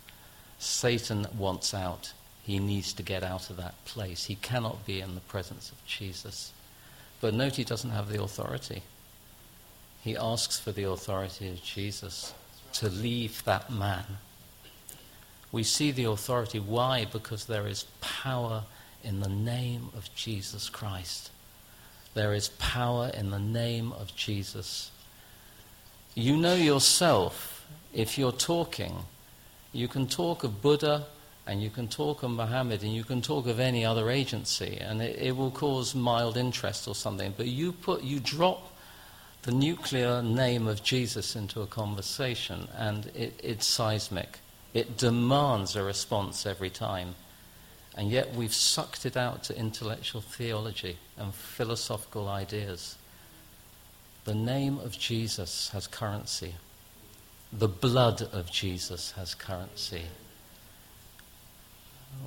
Satan 0.58 1.26
wants 1.36 1.72
out. 1.72 2.12
He 2.42 2.58
needs 2.58 2.92
to 2.94 3.02
get 3.02 3.22
out 3.22 3.50
of 3.50 3.56
that 3.56 3.82
place. 3.86 4.24
He 4.24 4.36
cannot 4.36 4.86
be 4.86 5.00
in 5.00 5.14
the 5.14 5.20
presence 5.22 5.70
of 5.70 5.84
Jesus. 5.86 6.52
But 7.20 7.32
note 7.34 7.56
he 7.56 7.64
doesn't 7.64 7.90
have 7.90 8.10
the 8.10 8.22
authority. 8.22 8.82
He 10.06 10.16
asks 10.16 10.56
for 10.56 10.70
the 10.70 10.84
authority 10.84 11.48
of 11.48 11.60
Jesus 11.64 12.32
to 12.74 12.88
leave 12.88 13.42
that 13.42 13.72
man. 13.72 14.04
We 15.50 15.64
see 15.64 15.90
the 15.90 16.04
authority. 16.04 16.60
Why? 16.60 17.06
Because 17.06 17.46
there 17.46 17.66
is 17.66 17.86
power 18.00 18.62
in 19.02 19.18
the 19.18 19.28
name 19.28 19.88
of 19.96 20.14
Jesus 20.14 20.68
Christ. 20.68 21.32
There 22.14 22.34
is 22.34 22.50
power 22.50 23.10
in 23.14 23.30
the 23.30 23.40
name 23.40 23.90
of 23.90 24.14
Jesus. 24.14 24.92
You 26.14 26.36
know 26.36 26.54
yourself, 26.54 27.66
if 27.92 28.16
you're 28.16 28.30
talking, 28.30 28.94
you 29.72 29.88
can 29.88 30.06
talk 30.06 30.44
of 30.44 30.62
Buddha 30.62 31.06
and 31.48 31.60
you 31.60 31.68
can 31.68 31.88
talk 31.88 32.22
of 32.22 32.30
Muhammad 32.30 32.84
and 32.84 32.94
you 32.94 33.02
can 33.02 33.22
talk 33.22 33.48
of 33.48 33.58
any 33.58 33.84
other 33.84 34.08
agency 34.08 34.78
and 34.80 35.02
it, 35.02 35.18
it 35.18 35.36
will 35.36 35.50
cause 35.50 35.96
mild 35.96 36.36
interest 36.36 36.86
or 36.86 36.94
something. 36.94 37.34
But 37.36 37.46
you, 37.46 37.72
put, 37.72 38.04
you 38.04 38.20
drop 38.20 38.70
the 39.46 39.52
nuclear 39.52 40.22
name 40.22 40.66
of 40.66 40.82
Jesus 40.82 41.36
into 41.36 41.62
a 41.62 41.68
conversation, 41.68 42.66
and 42.76 43.06
it, 43.14 43.38
it's 43.44 43.64
seismic. 43.64 44.40
It 44.74 44.98
demands 44.98 45.76
a 45.76 45.84
response 45.84 46.44
every 46.46 46.68
time. 46.68 47.14
And 47.94 48.10
yet 48.10 48.34
we've 48.34 48.52
sucked 48.52 49.06
it 49.06 49.16
out 49.16 49.44
to 49.44 49.56
intellectual 49.56 50.20
theology 50.20 50.98
and 51.16 51.32
philosophical 51.32 52.28
ideas. 52.28 52.98
The 54.24 54.34
name 54.34 54.80
of 54.80 54.98
Jesus 54.98 55.70
has 55.70 55.86
currency. 55.86 56.56
The 57.52 57.68
blood 57.68 58.22
of 58.22 58.50
Jesus 58.50 59.12
has 59.12 59.36
currency. 59.36 60.06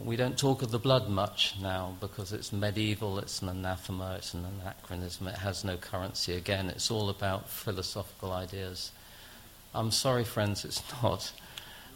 We 0.03 0.15
don't 0.15 0.37
talk 0.37 0.61
of 0.61 0.71
the 0.71 0.79
blood 0.79 1.09
much 1.09 1.55
now 1.61 1.95
because 1.99 2.33
it's 2.33 2.51
medieval, 2.51 3.19
it's 3.19 3.41
an 3.41 3.49
anathema, 3.49 4.15
it's 4.15 4.33
an 4.33 4.45
anachronism, 4.45 5.27
it 5.27 5.35
has 5.35 5.63
no 5.63 5.77
currency. 5.77 6.33
Again, 6.33 6.69
it's 6.69 6.89
all 6.89 7.09
about 7.09 7.49
philosophical 7.49 8.31
ideas. 8.31 8.91
I'm 9.73 9.91
sorry, 9.91 10.23
friends, 10.23 10.65
it's 10.65 10.81
not. 11.03 11.31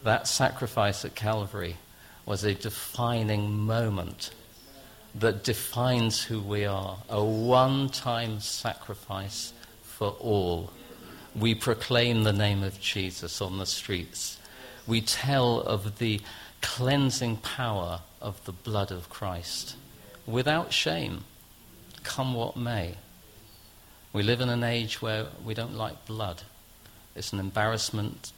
That 0.02 0.28
sacrifice 0.28 1.04
at 1.04 1.14
Calvary 1.14 1.76
was 2.26 2.44
a 2.44 2.54
defining 2.54 3.52
moment 3.52 4.30
that 5.14 5.44
defines 5.44 6.22
who 6.22 6.40
we 6.40 6.64
are 6.64 6.98
a 7.08 7.22
one 7.22 7.88
time 7.88 8.40
sacrifice 8.40 9.52
for 9.82 10.10
all. 10.20 10.72
We 11.34 11.54
proclaim 11.54 12.24
the 12.24 12.32
name 12.32 12.62
of 12.62 12.80
Jesus 12.80 13.40
on 13.40 13.58
the 13.58 13.66
streets. 13.66 14.38
We 14.86 15.00
tell 15.00 15.60
of 15.60 15.98
the 15.98 16.20
cleansing 16.64 17.36
power 17.36 18.00
of 18.22 18.42
the 18.46 18.52
blood 18.52 18.90
of 18.90 19.10
Christ 19.10 19.76
without 20.26 20.72
shame, 20.72 21.24
come 22.02 22.32
what 22.32 22.56
may. 22.56 22.94
We 24.14 24.22
live 24.22 24.40
in 24.40 24.48
an 24.48 24.64
age 24.64 25.02
where 25.02 25.26
we 25.44 25.52
don't 25.52 25.76
like 25.76 26.06
blood. 26.06 26.42
It's 27.14 27.34
an 27.34 27.38
embarrassment 27.38 28.32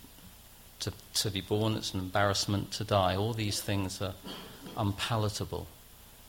to, 0.81 0.93
to 1.15 1.31
be 1.31 1.41
born, 1.41 1.75
it's 1.75 1.95
an 1.95 2.01
embarrassment 2.01 2.73
to 2.73 2.85
die. 2.85 3.15
All 3.15 3.33
these 3.33 3.61
things 3.61 4.03
are 4.03 4.15
unpalatable. 4.77 5.69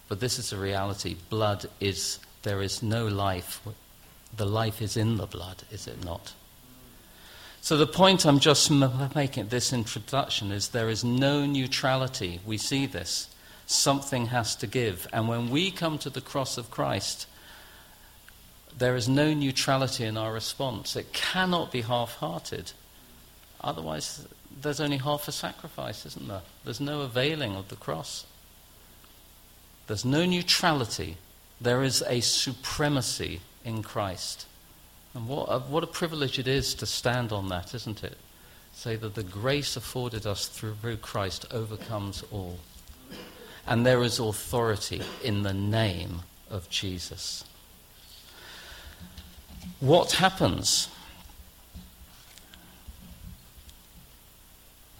But 0.07 0.19
this 0.19 0.37
is 0.37 0.53
a 0.53 0.57
reality. 0.57 1.15
Blood 1.29 1.65
is, 1.79 2.19
there 2.43 2.61
is 2.61 2.83
no 2.83 3.07
life. 3.07 3.59
The 4.35 4.45
life 4.45 4.83
is 4.83 4.95
in 4.95 5.17
the 5.17 5.25
blood, 5.25 5.63
is 5.71 5.87
it 5.87 6.05
not? 6.05 6.33
So, 7.67 7.75
the 7.75 7.85
point 7.85 8.25
I'm 8.25 8.39
just 8.39 8.71
making 8.71 9.43
at 9.43 9.49
this 9.49 9.73
introduction 9.73 10.53
is 10.53 10.69
there 10.69 10.87
is 10.87 11.03
no 11.03 11.45
neutrality. 11.45 12.39
We 12.45 12.57
see 12.57 12.85
this. 12.85 13.27
Something 13.65 14.27
has 14.27 14.55
to 14.55 14.67
give. 14.67 15.05
And 15.11 15.27
when 15.27 15.49
we 15.49 15.71
come 15.71 15.97
to 15.97 16.09
the 16.09 16.21
cross 16.21 16.57
of 16.57 16.71
Christ, 16.71 17.27
there 18.77 18.95
is 18.95 19.09
no 19.09 19.33
neutrality 19.33 20.05
in 20.05 20.15
our 20.15 20.31
response. 20.31 20.95
It 20.95 21.11
cannot 21.11 21.73
be 21.73 21.81
half 21.81 22.15
hearted. 22.15 22.71
Otherwise, 23.59 24.25
there's 24.61 24.79
only 24.79 24.99
half 24.99 25.27
a 25.27 25.33
sacrifice, 25.33 26.05
isn't 26.05 26.29
there? 26.29 26.43
There's 26.63 26.79
no 26.79 27.01
availing 27.01 27.57
of 27.57 27.67
the 27.67 27.75
cross. 27.75 28.25
There's 29.87 30.05
no 30.05 30.25
neutrality. 30.25 31.17
There 31.59 31.83
is 31.83 32.01
a 32.07 32.21
supremacy 32.21 33.41
in 33.65 33.83
Christ. 33.83 34.45
And 35.13 35.27
what 35.27 35.45
a, 35.49 35.59
what 35.59 35.83
a 35.83 35.87
privilege 35.87 36.37
it 36.39 36.47
is 36.47 36.73
to 36.75 36.85
stand 36.85 37.31
on 37.31 37.49
that, 37.49 37.73
isn't 37.73 38.03
it? 38.03 38.17
Say 38.73 38.95
that 38.97 39.15
the 39.15 39.23
grace 39.23 39.75
afforded 39.75 40.27
us 40.27 40.47
through 40.47 40.97
Christ 40.97 41.45
overcomes 41.51 42.23
all. 42.31 42.59
And 43.65 43.85
there 43.85 44.03
is 44.03 44.19
authority 44.19 45.01
in 45.23 45.43
the 45.43 45.53
name 45.53 46.21
of 46.49 46.69
Jesus. 46.69 47.43
What 49.79 50.13
happens? 50.13 50.89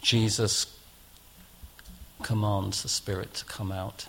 Jesus 0.02 0.78
commands 2.24 2.84
the 2.84 2.90
Spirit 2.90 3.34
to 3.36 3.46
come 3.46 3.72
out. 3.72 4.08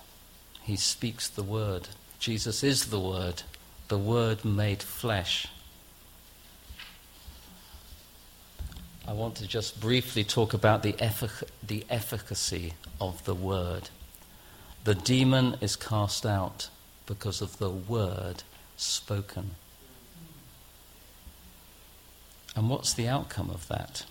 He 0.62 0.76
speaks 0.76 1.28
the 1.28 1.42
word. 1.42 1.88
Jesus 2.18 2.64
is 2.64 2.86
the 2.86 3.00
word, 3.00 3.42
the 3.88 3.98
word 3.98 4.44
made 4.44 4.82
flesh. 4.82 5.46
I 9.08 9.14
want 9.14 9.36
to 9.36 9.46
just 9.46 9.80
briefly 9.80 10.22
talk 10.22 10.52
about 10.52 10.82
the, 10.82 10.92
effic- 10.92 11.48
the 11.66 11.86
efficacy 11.88 12.74
of 13.00 13.24
the 13.24 13.34
word. 13.34 13.88
The 14.84 14.94
demon 14.94 15.56
is 15.62 15.76
cast 15.76 16.26
out 16.26 16.68
because 17.06 17.40
of 17.40 17.56
the 17.56 17.70
word 17.70 18.42
spoken. 18.76 19.52
And 22.54 22.68
what's 22.68 22.92
the 22.92 23.08
outcome 23.08 23.48
of 23.48 23.66
that? 23.68 24.04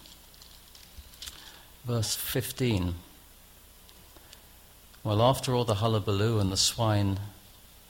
Verse 1.86 2.16
15. 2.16 2.96
Well, 5.04 5.22
after 5.22 5.54
all 5.54 5.64
the 5.64 5.76
hullabaloo 5.76 6.40
and 6.40 6.52
the 6.52 6.58
swine 6.58 7.20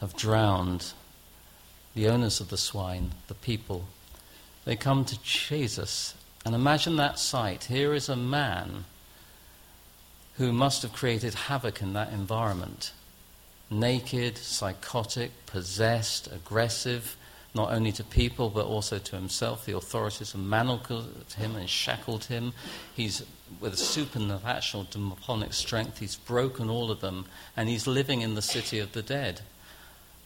have 0.01 0.13
drowned, 0.17 0.91
the 1.95 2.09
owners 2.09 2.41
of 2.41 2.49
the 2.49 2.57
swine, 2.57 3.11
the 3.29 3.33
people, 3.33 3.85
they 4.65 4.75
come 4.75 5.05
to 5.05 5.17
Jesus 5.23 6.13
and 6.47 6.55
imagine 6.55 6.95
that 6.95 7.19
sight. 7.19 7.65
Here 7.65 7.93
is 7.93 8.07
a 8.07 8.15
man 8.15 8.85
who 10.37 10.53
must 10.53 10.81
have 10.81 10.93
created 10.93 11.33
havoc 11.33 11.81
in 11.81 11.91
that 11.91 12.13
environment. 12.13 12.93
naked, 13.69 14.37
psychotic, 14.37 15.31
possessed, 15.45 16.31
aggressive, 16.31 17.17
not 17.53 17.71
only 17.71 17.91
to 17.91 18.03
people 18.03 18.49
but 18.49 18.65
also 18.65 18.99
to 18.99 19.15
himself. 19.15 19.65
The 19.65 19.75
authorities 19.75 20.33
have 20.33 20.41
manacled 20.41 21.33
him 21.37 21.55
and 21.55 21.69
shackled 21.69 22.25
him. 22.25 22.53
He's 22.95 23.23
with 23.59 23.73
a 23.73 23.77
supernatural 23.77 24.87
demonic 24.89 25.53
strength. 25.53 25.99
He's 25.99 26.15
broken 26.15 26.69
all 26.69 26.91
of 26.91 27.01
them, 27.01 27.25
and 27.55 27.69
he's 27.69 27.87
living 27.87 28.21
in 28.21 28.35
the 28.35 28.41
city 28.41 28.79
of 28.79 28.91
the 28.91 29.01
dead. 29.01 29.41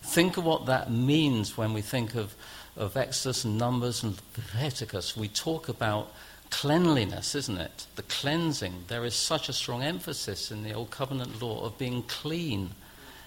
Think 0.02 0.38
of 0.38 0.46
what 0.46 0.66
that 0.66 0.92
means 0.92 1.56
when 1.56 1.74
we 1.74 1.82
think 1.82 2.16
of, 2.16 2.36
of 2.76 2.96
Exodus 2.96 3.44
and 3.44 3.58
Numbers 3.58 4.04
and 4.04 4.18
Leviticus. 4.36 5.18
We 5.18 5.28
talk 5.28 5.70
about 5.70 6.12
cleanliness, 6.50 7.36
isn't 7.36 7.58
it? 7.58 7.88
The 7.96 8.04
cleansing. 8.04 8.86
There 8.88 9.06
is 9.06 9.16
such 9.16 9.50
a 9.50 9.54
strong 9.54 9.84
emphasis 9.84 10.52
in 10.52 10.64
the 10.64 10.74
Old 10.74 10.92
Covenant 10.92 11.42
law 11.42 11.66
of 11.66 11.78
being 11.78 12.04
clean. 12.04 12.72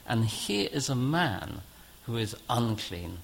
And 0.06 0.26
here 0.26 0.68
is 0.72 0.88
a 0.88 0.94
man 0.94 1.62
who 2.06 2.16
is 2.16 2.36
unclean. 2.48 3.18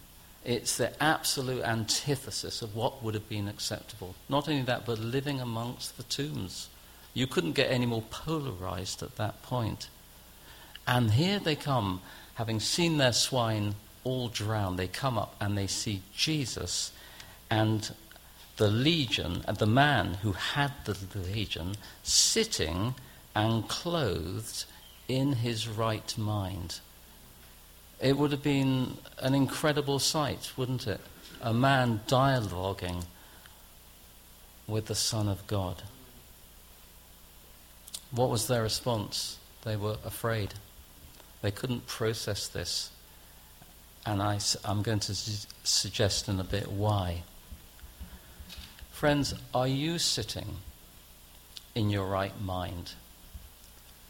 It's 0.44 0.78
the 0.78 1.00
absolute 1.02 1.62
antithesis 1.64 2.62
of 2.62 2.74
what 2.74 3.02
would 3.02 3.14
have 3.14 3.28
been 3.28 3.46
acceptable. 3.46 4.14
Not 4.28 4.48
only 4.48 4.62
that, 4.62 4.86
but 4.86 4.98
living 4.98 5.40
amongst 5.40 5.96
the 5.96 6.02
tombs. 6.04 6.68
You 7.12 7.26
couldn't 7.26 7.52
get 7.52 7.70
any 7.70 7.86
more 7.86 8.02
polarized 8.02 9.02
at 9.02 9.16
that 9.16 9.42
point. 9.42 9.88
And 10.86 11.12
here 11.12 11.38
they 11.38 11.56
come, 11.56 12.00
having 12.34 12.58
seen 12.58 12.96
their 12.96 13.12
swine 13.12 13.74
all 14.10 14.28
drown, 14.28 14.76
they 14.76 14.88
come 14.88 15.16
up 15.16 15.36
and 15.40 15.56
they 15.56 15.66
see 15.66 16.02
Jesus 16.16 16.92
and 17.48 17.92
the 18.56 18.68
legion, 18.68 19.42
and 19.48 19.56
the 19.56 19.66
man 19.66 20.14
who 20.22 20.32
had 20.32 20.72
the 20.84 20.94
legion, 21.18 21.76
sitting 22.02 22.94
and 23.34 23.66
clothed 23.68 24.66
in 25.08 25.32
his 25.32 25.66
right 25.66 26.18
mind. 26.18 26.80
It 28.00 28.18
would 28.18 28.32
have 28.32 28.42
been 28.42 28.98
an 29.18 29.34
incredible 29.34 29.98
sight, 29.98 30.52
wouldn't 30.56 30.86
it? 30.86 31.00
A 31.40 31.54
man 31.54 32.02
dialoguing 32.06 33.04
with 34.66 34.86
the 34.86 34.94
Son 34.94 35.26
of 35.26 35.46
God. 35.46 35.82
What 38.10 38.28
was 38.28 38.46
their 38.46 38.62
response? 38.62 39.38
They 39.64 39.76
were 39.76 39.96
afraid. 40.04 40.54
They 41.40 41.50
couldn't 41.50 41.86
process 41.86 42.46
this. 42.46 42.90
And 44.06 44.22
I, 44.22 44.38
am 44.64 44.82
going 44.82 45.00
to 45.00 45.14
su- 45.14 45.46
suggest 45.62 46.28
in 46.28 46.40
a 46.40 46.44
bit 46.44 46.70
why. 46.70 47.22
Friends, 48.90 49.34
are 49.54 49.68
you 49.68 49.98
sitting 49.98 50.56
in 51.74 51.90
your 51.90 52.06
right 52.06 52.38
mind, 52.40 52.92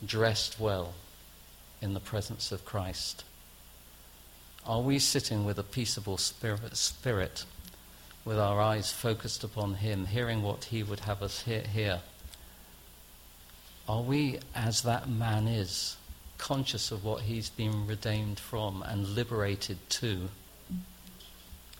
dressed 0.05 0.59
well 0.59 0.95
in 1.81 1.95
the 1.95 2.01
presence 2.01 2.53
of 2.53 2.65
Christ? 2.65 3.25
Are 4.67 4.81
we 4.81 4.99
sitting 4.99 5.45
with 5.45 5.59
a 5.59 5.63
peaceable 5.63 6.19
spirit, 6.19 6.77
spirit 6.77 7.45
with 8.25 8.39
our 8.39 8.61
eyes 8.61 8.93
focused 8.93 9.43
upon 9.43 9.75
Him, 9.75 10.07
hearing 10.07 10.43
what 10.43 10.65
He 10.65 10.83
would 10.83 11.01
have 11.01 11.23
us 11.23 11.43
hear, 11.43 11.63
hear? 11.63 12.01
Are 13.89 14.03
we, 14.03 14.39
as 14.55 14.83
that 14.83 15.09
man 15.09 15.49
is, 15.49 15.97
conscious 16.41 16.91
of 16.91 17.05
what 17.05 17.21
he's 17.21 17.51
been 17.51 17.87
redeemed 17.87 18.41
from 18.41 18.83
and 18.83 19.15
liberated 19.15 19.79
to? 19.91 20.31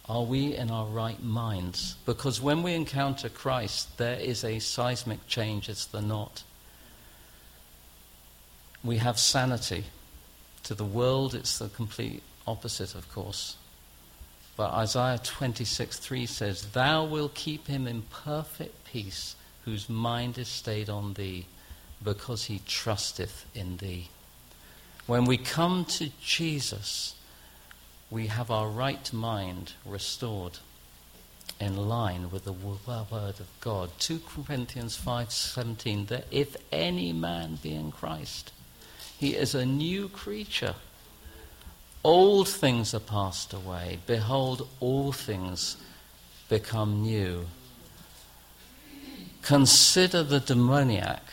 Are 0.07 0.23
we 0.23 0.55
in 0.55 0.71
our 0.71 0.85
right 0.85 1.23
minds? 1.23 1.97
Because 2.05 2.43
when 2.43 2.63
we 2.63 2.75
encounter 2.75 3.31
Christ, 3.31 3.97
there 3.97 4.21
is 4.21 4.45
a 4.45 4.59
seismic 4.59 5.27
change, 5.27 5.69
it's 5.69 5.87
the 5.87 6.03
not. 6.03 6.43
We 8.85 8.99
have 8.99 9.19
sanity. 9.19 9.85
To 10.65 10.75
the 10.75 10.85
world, 10.85 11.35
it's 11.35 11.59
the 11.59 11.71
complete 11.71 12.23
opposite, 12.47 12.95
of 12.95 13.11
course. 13.11 13.57
But 14.57 14.73
Isaiah 14.73 15.21
26 15.23 15.99
3 15.99 16.27
says, 16.27 16.67
Thou 16.73 17.05
wilt 17.05 17.35
keep 17.35 17.67
him 17.67 17.87
in 17.87 18.03
perfect 18.03 18.85
peace, 18.85 19.37
whose 19.65 19.89
mind 19.89 20.37
is 20.37 20.49
stayed 20.49 20.91
on 20.91 21.15
thee, 21.15 21.47
because 22.05 22.45
he 22.45 22.61
trusteth 22.67 23.47
in 23.55 23.79
thee. 23.79 24.09
When 25.11 25.25
we 25.25 25.39
come 25.39 25.87
to 25.87 26.11
Jesus, 26.23 27.17
we 28.13 28.29
have 28.29 28.49
our 28.49 28.69
right 28.69 29.13
mind 29.13 29.73
restored 29.85 30.61
in 31.59 31.89
line 31.89 32.31
with 32.31 32.45
the 32.45 32.53
word 32.53 33.41
of 33.41 33.49
God. 33.61 33.91
2 33.99 34.21
Corinthians 34.21 34.97
5:17 34.97 36.07
that 36.07 36.29
if 36.31 36.57
any 36.71 37.13
man 37.13 37.57
be 37.57 37.75
in 37.75 37.91
Christ, 37.91 38.53
he 39.19 39.35
is 39.35 39.53
a 39.53 39.67
new 39.67 40.09
creature. 40.09 40.77
Old 42.05 42.47
things 42.47 42.95
are 42.95 43.01
passed 43.01 43.53
away. 43.53 43.99
Behold, 44.07 44.69
all 44.79 45.11
things 45.11 45.77
become 46.49 47.03
new. 47.03 47.49
Consider 49.43 50.23
the 50.23 50.39
demoniac. 50.39 51.25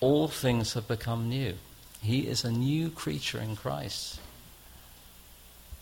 All 0.00 0.26
things 0.26 0.72
have 0.72 0.88
become 0.88 1.28
new. 1.28 1.58
He 2.02 2.26
is 2.26 2.44
a 2.44 2.50
new 2.50 2.90
creature 2.90 3.40
in 3.40 3.56
Christ. 3.56 4.20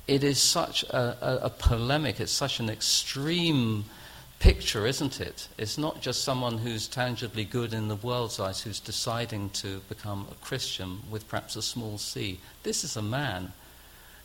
It 0.07 0.23
is 0.23 0.41
such 0.41 0.83
a, 0.85 1.17
a, 1.21 1.47
a 1.47 1.51
polemic, 1.51 2.21
it's 2.21 2.33
such 2.33 2.61
an 2.61 2.69
extreme 2.69 3.85
picture, 4.39 4.87
isn't 4.87 5.21
it? 5.21 5.49
It's 5.57 5.79
not 5.79 6.01
just 6.01 6.25
someone 6.25 6.59
who's 6.59 6.89
tangibly 6.89 7.45
good 7.45 7.73
in 7.73 7.89
the 7.89 7.97
world's 7.97 8.41
eyes 8.41 8.63
who's 8.63 8.81
deciding 8.81 9.51
to 9.51 9.81
become 9.89 10.27
a 10.31 10.35
Christian 10.45 11.01
with 11.11 11.29
perhaps 11.29 11.57
a 11.57 11.63
small 11.63 11.99
c. 11.99 12.41
This 12.65 12.83
is 12.85 12.97
a 12.97 13.03
man 13.03 13.53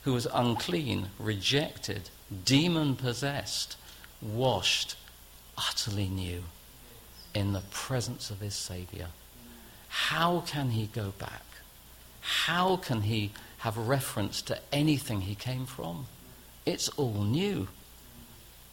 who 0.03 0.13
was 0.13 0.27
unclean, 0.33 1.07
rejected, 1.19 2.09
demon 2.43 2.95
possessed, 2.95 3.77
washed, 4.21 4.95
utterly 5.57 6.07
new 6.07 6.43
in 7.33 7.53
the 7.53 7.63
presence 7.71 8.29
of 8.29 8.39
his 8.39 8.55
Saviour. 8.55 9.07
How 9.87 10.41
can 10.41 10.71
he 10.71 10.87
go 10.87 11.13
back? 11.17 11.44
How 12.25 12.77
can 12.77 13.03
he 13.03 13.31
have 13.59 13.77
reference 13.77 14.41
to 14.43 14.59
anything 14.73 15.21
he 15.21 15.35
came 15.35 15.67
from? 15.67 16.07
It's 16.65 16.89
all 16.89 17.23
new. 17.23 17.67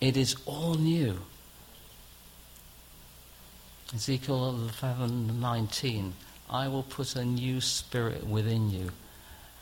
It 0.00 0.16
is 0.16 0.36
all 0.46 0.74
new. 0.74 1.18
Ezekiel 3.94 4.70
11:19 4.80 6.12
I 6.48 6.66
will 6.68 6.82
put 6.82 7.14
a 7.14 7.26
new 7.26 7.60
spirit 7.60 8.26
within 8.26 8.70
you 8.70 8.92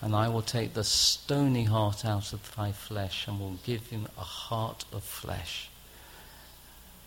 and 0.00 0.14
I 0.14 0.28
will 0.28 0.42
take 0.42 0.74
the 0.74 0.84
stony 0.84 1.64
heart 1.64 2.04
out 2.04 2.32
of 2.32 2.54
thy 2.54 2.70
flesh 2.70 3.26
and 3.26 3.40
will 3.40 3.58
give 3.66 3.88
him 3.88 4.06
a 4.16 4.22
heart 4.22 4.84
of 4.92 5.02
flesh. 5.02 5.68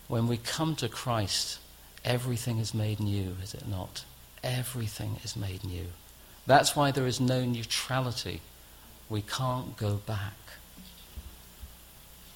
When 0.09 0.27
we 0.27 0.35
come 0.35 0.75
to 0.75 0.89
Christ, 0.89 1.59
everything 2.03 2.59
is 2.59 2.73
made 2.73 2.99
new, 2.99 3.37
is 3.41 3.53
it 3.53 3.67
not? 3.67 4.03
Everything 4.43 5.21
is 5.23 5.37
made 5.37 5.63
new. 5.63 5.87
That's 6.45 6.75
why 6.75 6.91
there 6.91 7.07
is 7.07 7.19
no 7.19 7.45
neutrality. 7.45 8.41
We 9.09 9.21
can't 9.21 9.77
go 9.77 9.95
back. 9.95 10.33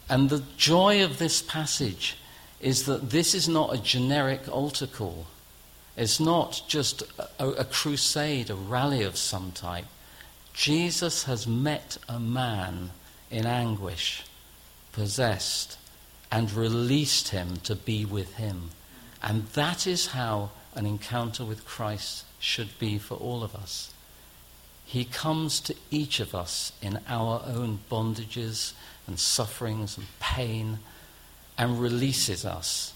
And 0.09 0.29
the 0.29 0.43
joy 0.57 1.03
of 1.03 1.17
this 1.17 1.41
passage 1.41 2.17
is 2.61 2.85
that 2.85 3.09
this 3.09 3.35
is 3.35 3.47
not 3.49 3.73
a 3.73 3.81
generic 3.81 4.47
altar 4.49 4.87
call. 4.87 5.27
It's 5.97 6.19
not 6.19 6.61
just 6.67 7.03
a, 7.39 7.49
a, 7.49 7.65
crusade, 7.65 8.49
a 8.49 8.55
rally 8.55 9.03
of 9.03 9.17
some 9.17 9.51
type. 9.51 9.85
Jesus 10.53 11.23
has 11.23 11.45
met 11.45 11.97
a 12.07 12.19
man 12.19 12.91
in 13.29 13.45
anguish, 13.45 14.23
possessed, 14.91 15.77
and 16.31 16.51
released 16.53 17.29
him 17.29 17.57
to 17.57 17.75
be 17.75 18.05
with 18.05 18.35
him. 18.35 18.69
And 19.21 19.47
that 19.49 19.85
is 19.85 20.07
how 20.07 20.51
an 20.75 20.85
encounter 20.85 21.43
with 21.43 21.65
Christ 21.65 22.25
should 22.39 22.77
be 22.79 22.97
for 22.97 23.15
all 23.15 23.43
of 23.43 23.55
us. 23.55 23.91
He 24.87 25.03
comes 25.03 25.59
to 25.59 25.75
each 25.91 26.21
of 26.21 26.33
us 26.33 26.71
in 26.81 27.01
our 27.09 27.43
own 27.45 27.79
bondages 27.91 28.71
and 29.05 29.19
sufferings 29.19 29.97
and 29.97 30.07
pain 30.21 30.79
and 31.57 31.81
releases 31.81 32.45
us. 32.45 32.93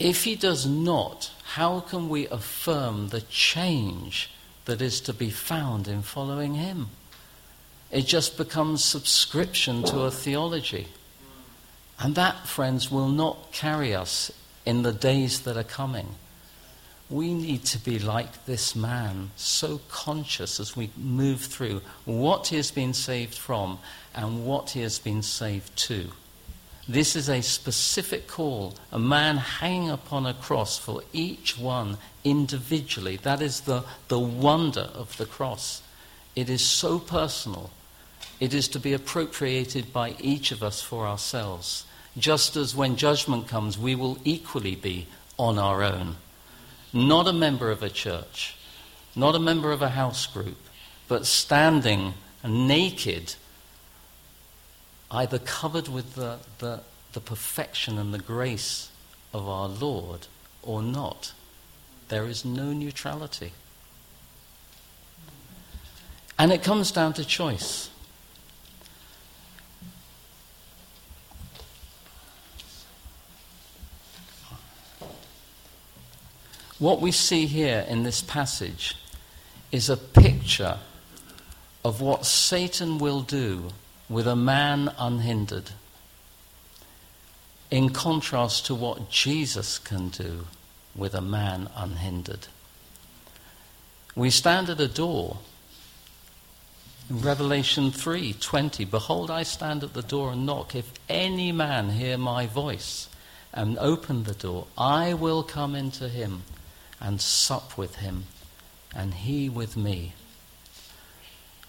If 0.00 0.24
he 0.24 0.34
does 0.34 0.66
not, 0.66 1.30
how 1.54 1.78
can 1.78 2.08
we 2.08 2.26
affirm 2.26 3.10
the 3.10 3.20
change 3.20 4.30
that 4.64 4.82
is 4.82 5.00
to 5.02 5.12
be 5.12 5.30
found 5.30 5.86
in 5.86 6.02
following 6.02 6.54
him? 6.54 6.88
It 7.92 8.06
just 8.06 8.36
becomes 8.36 8.84
subscription 8.84 9.84
to 9.84 10.00
a 10.00 10.10
theology. 10.10 10.88
And 12.00 12.16
that, 12.16 12.48
friends, 12.48 12.90
will 12.90 13.08
not 13.08 13.52
carry 13.52 13.94
us 13.94 14.32
in 14.66 14.82
the 14.82 14.92
days 14.92 15.42
that 15.42 15.56
are 15.56 15.62
coming. 15.62 16.16
We 17.10 17.34
need 17.34 17.64
to 17.66 17.78
be 17.78 17.98
like 17.98 18.46
this 18.46 18.76
man, 18.76 19.32
so 19.34 19.80
conscious 19.88 20.60
as 20.60 20.76
we 20.76 20.90
move 20.96 21.40
through 21.40 21.82
what 22.04 22.46
he 22.46 22.56
has 22.56 22.70
been 22.70 22.94
saved 22.94 23.34
from 23.34 23.80
and 24.14 24.46
what 24.46 24.70
he 24.70 24.80
has 24.82 25.00
been 25.00 25.22
saved 25.22 25.76
to. 25.88 26.10
This 26.88 27.16
is 27.16 27.28
a 27.28 27.42
specific 27.42 28.26
call, 28.28 28.74
a 28.92 28.98
man 28.98 29.38
hanging 29.38 29.90
upon 29.90 30.24
a 30.24 30.34
cross 30.34 30.78
for 30.78 31.02
each 31.12 31.58
one 31.58 31.98
individually. 32.24 33.16
That 33.16 33.42
is 33.42 33.62
the, 33.62 33.84
the 34.08 34.18
wonder 34.18 34.88
of 34.94 35.16
the 35.16 35.26
cross. 35.26 35.82
It 36.36 36.48
is 36.48 36.62
so 36.62 36.98
personal. 36.98 37.70
It 38.38 38.54
is 38.54 38.68
to 38.68 38.78
be 38.78 38.92
appropriated 38.92 39.92
by 39.92 40.14
each 40.20 40.52
of 40.52 40.62
us 40.62 40.80
for 40.80 41.06
ourselves. 41.06 41.84
Just 42.16 42.56
as 42.56 42.74
when 42.74 42.96
judgment 42.96 43.48
comes, 43.48 43.78
we 43.78 43.94
will 43.94 44.18
equally 44.24 44.74
be 44.74 45.06
on 45.38 45.58
our 45.58 45.82
own. 45.82 46.16
Not 46.92 47.28
a 47.28 47.32
member 47.32 47.70
of 47.70 47.82
a 47.82 47.90
church, 47.90 48.56
not 49.14 49.34
a 49.34 49.38
member 49.38 49.72
of 49.72 49.82
a 49.82 49.90
house 49.90 50.26
group, 50.26 50.58
but 51.08 51.26
standing 51.26 52.14
naked, 52.44 53.34
either 55.10 55.38
covered 55.38 55.88
with 55.88 56.14
the, 56.14 56.38
the, 56.58 56.80
the 57.12 57.20
perfection 57.20 57.98
and 57.98 58.12
the 58.12 58.18
grace 58.18 58.90
of 59.32 59.48
our 59.48 59.68
Lord 59.68 60.26
or 60.62 60.82
not. 60.82 61.32
There 62.08 62.26
is 62.26 62.44
no 62.44 62.72
neutrality. 62.72 63.52
And 66.38 66.52
it 66.52 66.62
comes 66.62 66.90
down 66.90 67.12
to 67.14 67.24
choice. 67.24 67.89
What 76.80 77.02
we 77.02 77.12
see 77.12 77.44
here 77.44 77.84
in 77.86 78.04
this 78.04 78.22
passage 78.22 78.96
is 79.70 79.90
a 79.90 79.98
picture 79.98 80.78
of 81.84 82.00
what 82.00 82.24
Satan 82.24 82.96
will 82.96 83.20
do 83.20 83.68
with 84.08 84.26
a 84.26 84.34
man 84.34 84.90
unhindered, 84.98 85.72
in 87.70 87.90
contrast 87.90 88.64
to 88.64 88.74
what 88.74 89.10
Jesus 89.10 89.78
can 89.78 90.08
do 90.08 90.46
with 90.96 91.14
a 91.14 91.20
man 91.20 91.68
unhindered. 91.76 92.48
We 94.16 94.30
stand 94.30 94.70
at 94.70 94.80
a 94.80 94.88
door. 94.88 95.36
In 97.10 97.20
Revelation 97.20 97.92
3:20 97.92 98.90
Behold 98.90 99.30
I 99.30 99.42
stand 99.42 99.84
at 99.84 99.92
the 99.92 100.02
door 100.02 100.32
and 100.32 100.46
knock. 100.46 100.74
If 100.74 100.90
any 101.10 101.52
man 101.52 101.90
hear 101.90 102.16
my 102.16 102.46
voice 102.46 103.08
and 103.52 103.76
open 103.78 104.24
the 104.24 104.34
door 104.34 104.66
I 104.78 105.12
will 105.12 105.42
come 105.42 105.74
into 105.74 106.08
him 106.08 106.44
and 107.00 107.20
sup 107.20 107.76
with 107.76 107.96
him 107.96 108.26
and 108.94 109.14
he 109.14 109.48
with 109.48 109.76
me 109.76 110.12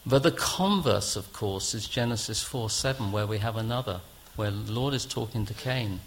but 0.06 0.24
the 0.24 0.32
converse 0.32 1.16
of 1.16 1.32
course 1.32 1.74
is 1.74 1.88
Genesis 1.88 2.44
4:7 2.44 3.12
where 3.12 3.28
we 3.28 3.38
have 3.40 3.56
another 3.56 4.02
where 4.36 4.52
the 4.52 4.72
Lord 4.72 4.94
is 4.94 5.06
talking 5.06 5.46
to 5.46 5.54
Cain 5.54 6.02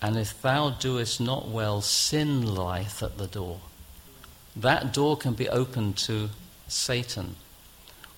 and 0.00 0.16
if 0.16 0.40
thou 0.40 0.70
doest 0.70 1.20
not 1.20 1.48
well 1.48 1.80
sin 1.80 2.54
lieth 2.54 3.02
at 3.02 3.18
the 3.18 3.26
door 3.26 3.60
that 4.54 4.92
door 4.92 5.16
can 5.16 5.34
be 5.34 5.48
opened 5.48 5.96
to 5.98 6.30
Satan 6.68 7.36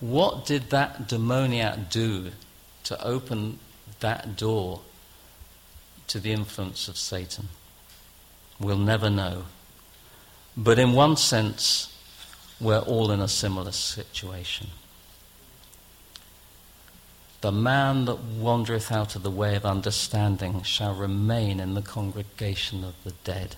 what 0.00 0.46
did 0.46 0.70
that 0.70 1.08
demoniac 1.08 1.90
do 1.90 2.30
to 2.84 3.02
open 3.02 3.58
that 4.00 4.36
door 4.36 4.80
to 6.06 6.20
the 6.20 6.32
influence 6.32 6.88
of 6.88 6.96
Satan? 6.96 7.48
We'll 8.60 8.78
never 8.78 9.10
know. 9.10 9.44
But 10.60 10.80
in 10.80 10.92
one 10.92 11.16
sense, 11.16 11.96
we're 12.60 12.80
all 12.80 13.12
in 13.12 13.20
a 13.20 13.28
similar 13.28 13.70
situation. 13.70 14.70
The 17.42 17.52
man 17.52 18.06
that 18.06 18.18
wandereth 18.18 18.90
out 18.90 19.14
of 19.14 19.22
the 19.22 19.30
way 19.30 19.54
of 19.54 19.64
understanding 19.64 20.64
shall 20.64 20.94
remain 20.94 21.60
in 21.60 21.74
the 21.74 21.82
congregation 21.82 22.82
of 22.82 22.94
the 23.04 23.12
dead. 23.22 23.54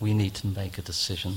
We 0.00 0.12
need 0.12 0.34
to 0.34 0.48
make 0.48 0.76
a 0.76 0.82
decision. 0.82 1.36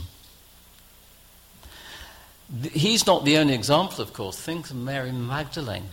He's 2.73 3.05
not 3.05 3.23
the 3.23 3.37
only 3.37 3.53
example, 3.53 4.01
of 4.01 4.13
course. 4.13 4.39
Think 4.39 4.71
of 4.71 4.77
Mary 4.77 5.11
Magdalene, 5.11 5.89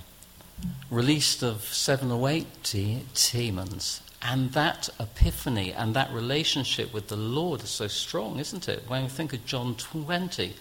released 0.91 1.43
of 1.43 1.63
seven 1.65 2.11
or 2.11 2.27
eight 2.31 2.47
demons. 2.63 4.01
And 4.21 4.53
that 4.53 4.89
epiphany 4.99 5.73
and 5.73 5.95
that 5.95 6.13
relationship 6.13 6.93
with 6.93 7.09
the 7.09 7.17
Lord 7.17 7.63
is 7.63 7.71
so 7.71 7.87
strong, 7.87 8.39
isn't 8.39 8.69
it? 8.69 8.85
When 8.89 9.05
we 9.05 9.09
think 9.09 9.33
of 9.33 9.47
John 9.47 9.77
20, 9.77 10.55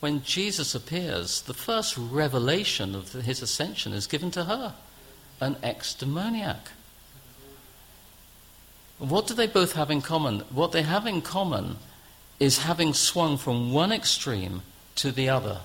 when 0.00 0.22
Jesus 0.22 0.74
appears, 0.74 1.42
the 1.42 1.54
first 1.54 1.96
revelation 1.96 2.94
of 2.94 3.12
his 3.12 3.42
ascension 3.42 3.92
is 3.92 4.06
given 4.06 4.30
to 4.32 4.44
her, 4.44 4.74
an 5.40 5.56
ex 5.62 5.94
demoniac. 5.94 6.70
What 8.98 9.28
do 9.28 9.34
they 9.34 9.46
both 9.46 9.72
have 9.74 9.90
in 9.90 10.02
common? 10.02 10.40
What 10.50 10.72
they 10.72 10.82
have 10.82 11.06
in 11.06 11.22
common 11.22 11.76
is 12.40 12.58
having 12.58 12.94
swung 12.94 13.36
from 13.38 13.72
one 13.72 13.92
extreme 13.92 14.62
to 14.96 15.12
the 15.12 15.28
other. 15.28 15.60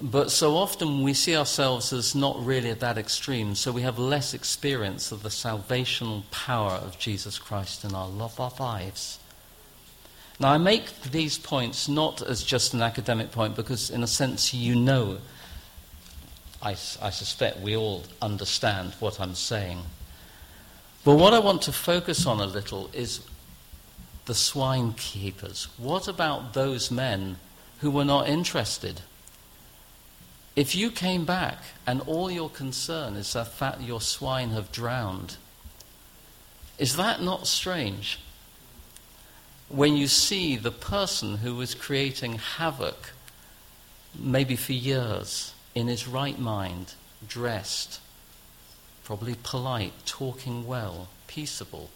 But 0.00 0.30
so 0.30 0.56
often 0.56 1.02
we 1.02 1.12
see 1.12 1.36
ourselves 1.36 1.92
as 1.92 2.14
not 2.14 2.44
really 2.44 2.70
at 2.70 2.80
that 2.80 2.98
extreme, 2.98 3.54
so 3.54 3.72
we 3.72 3.82
have 3.82 3.98
less 3.98 4.32
experience 4.32 5.10
of 5.10 5.22
the 5.22 5.28
salvational 5.28 6.22
power 6.30 6.72
of 6.72 6.98
Jesus 6.98 7.38
Christ 7.38 7.84
in 7.84 7.94
our 7.94 8.08
lives. 8.08 9.18
Now, 10.40 10.52
I 10.52 10.58
make 10.58 11.02
these 11.02 11.36
points 11.36 11.88
not 11.88 12.22
as 12.22 12.44
just 12.44 12.74
an 12.74 12.82
academic 12.82 13.32
point, 13.32 13.56
because 13.56 13.90
in 13.90 14.04
a 14.04 14.06
sense, 14.06 14.54
you 14.54 14.76
know, 14.76 15.18
I, 16.62 16.70
I 16.70 17.10
suspect 17.10 17.58
we 17.58 17.76
all 17.76 18.04
understand 18.22 18.94
what 19.00 19.20
I'm 19.20 19.34
saying. 19.34 19.80
But 21.04 21.16
what 21.16 21.34
I 21.34 21.40
want 21.40 21.62
to 21.62 21.72
focus 21.72 22.24
on 22.24 22.38
a 22.38 22.46
little 22.46 22.88
is 22.92 23.20
the 24.26 24.34
swine 24.34 24.92
keepers. 24.92 25.66
What 25.76 26.06
about 26.06 26.54
those 26.54 26.90
men 26.90 27.38
who 27.80 27.90
were 27.90 28.04
not 28.04 28.28
interested. 28.28 29.00
If 30.58 30.74
you 30.74 30.90
came 30.90 31.24
back 31.24 31.58
and 31.86 32.00
all 32.00 32.32
your 32.32 32.50
concern 32.50 33.14
is 33.14 33.32
the 33.32 33.44
fact 33.44 33.80
your 33.80 34.00
swine 34.00 34.50
have 34.50 34.72
drowned, 34.72 35.36
is 36.78 36.96
that 36.96 37.22
not 37.22 37.46
strange? 37.46 38.18
When 39.68 39.96
you 39.96 40.08
see 40.08 40.56
the 40.56 40.72
person 40.72 41.36
who 41.36 41.54
was 41.54 41.76
creating 41.76 42.38
havoc, 42.38 43.12
maybe 44.18 44.56
for 44.56 44.72
years, 44.72 45.54
in 45.76 45.86
his 45.86 46.08
right 46.08 46.40
mind, 46.40 46.94
dressed, 47.28 48.00
probably 49.04 49.36
polite, 49.40 49.92
talking 50.06 50.66
well, 50.66 51.06
peaceable, 51.28 51.88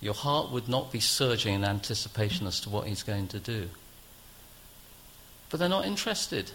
your 0.00 0.14
heart 0.14 0.50
would 0.50 0.68
not 0.68 0.90
be 0.90 0.98
surging 0.98 1.54
in 1.54 1.64
anticipation 1.64 2.44
as 2.48 2.58
to 2.58 2.70
what 2.70 2.88
he's 2.88 3.04
going 3.04 3.28
to 3.28 3.38
do. 3.38 3.68
But 5.48 5.60
they're 5.60 5.68
not 5.68 5.86
interested. 5.86 6.50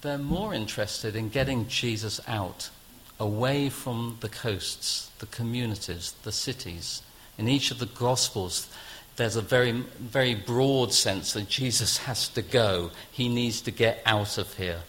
They're 0.00 0.18
more 0.18 0.54
interested 0.54 1.16
in 1.16 1.28
getting 1.28 1.66
Jesus 1.66 2.20
out, 2.28 2.70
away 3.18 3.68
from 3.68 4.18
the 4.20 4.28
coasts, 4.28 5.10
the 5.18 5.26
communities, 5.26 6.14
the 6.22 6.30
cities. 6.30 7.02
In 7.36 7.48
each 7.48 7.72
of 7.72 7.80
the 7.80 7.86
Gospels, 7.86 8.68
there's 9.16 9.34
a 9.34 9.42
very, 9.42 9.72
very 9.72 10.36
broad 10.36 10.92
sense 10.92 11.32
that 11.32 11.48
Jesus 11.48 11.98
has 11.98 12.28
to 12.28 12.42
go. 12.42 12.92
He 13.10 13.28
needs 13.28 13.60
to 13.62 13.72
get 13.72 14.00
out 14.06 14.38
of 14.38 14.54
here. 14.54 14.82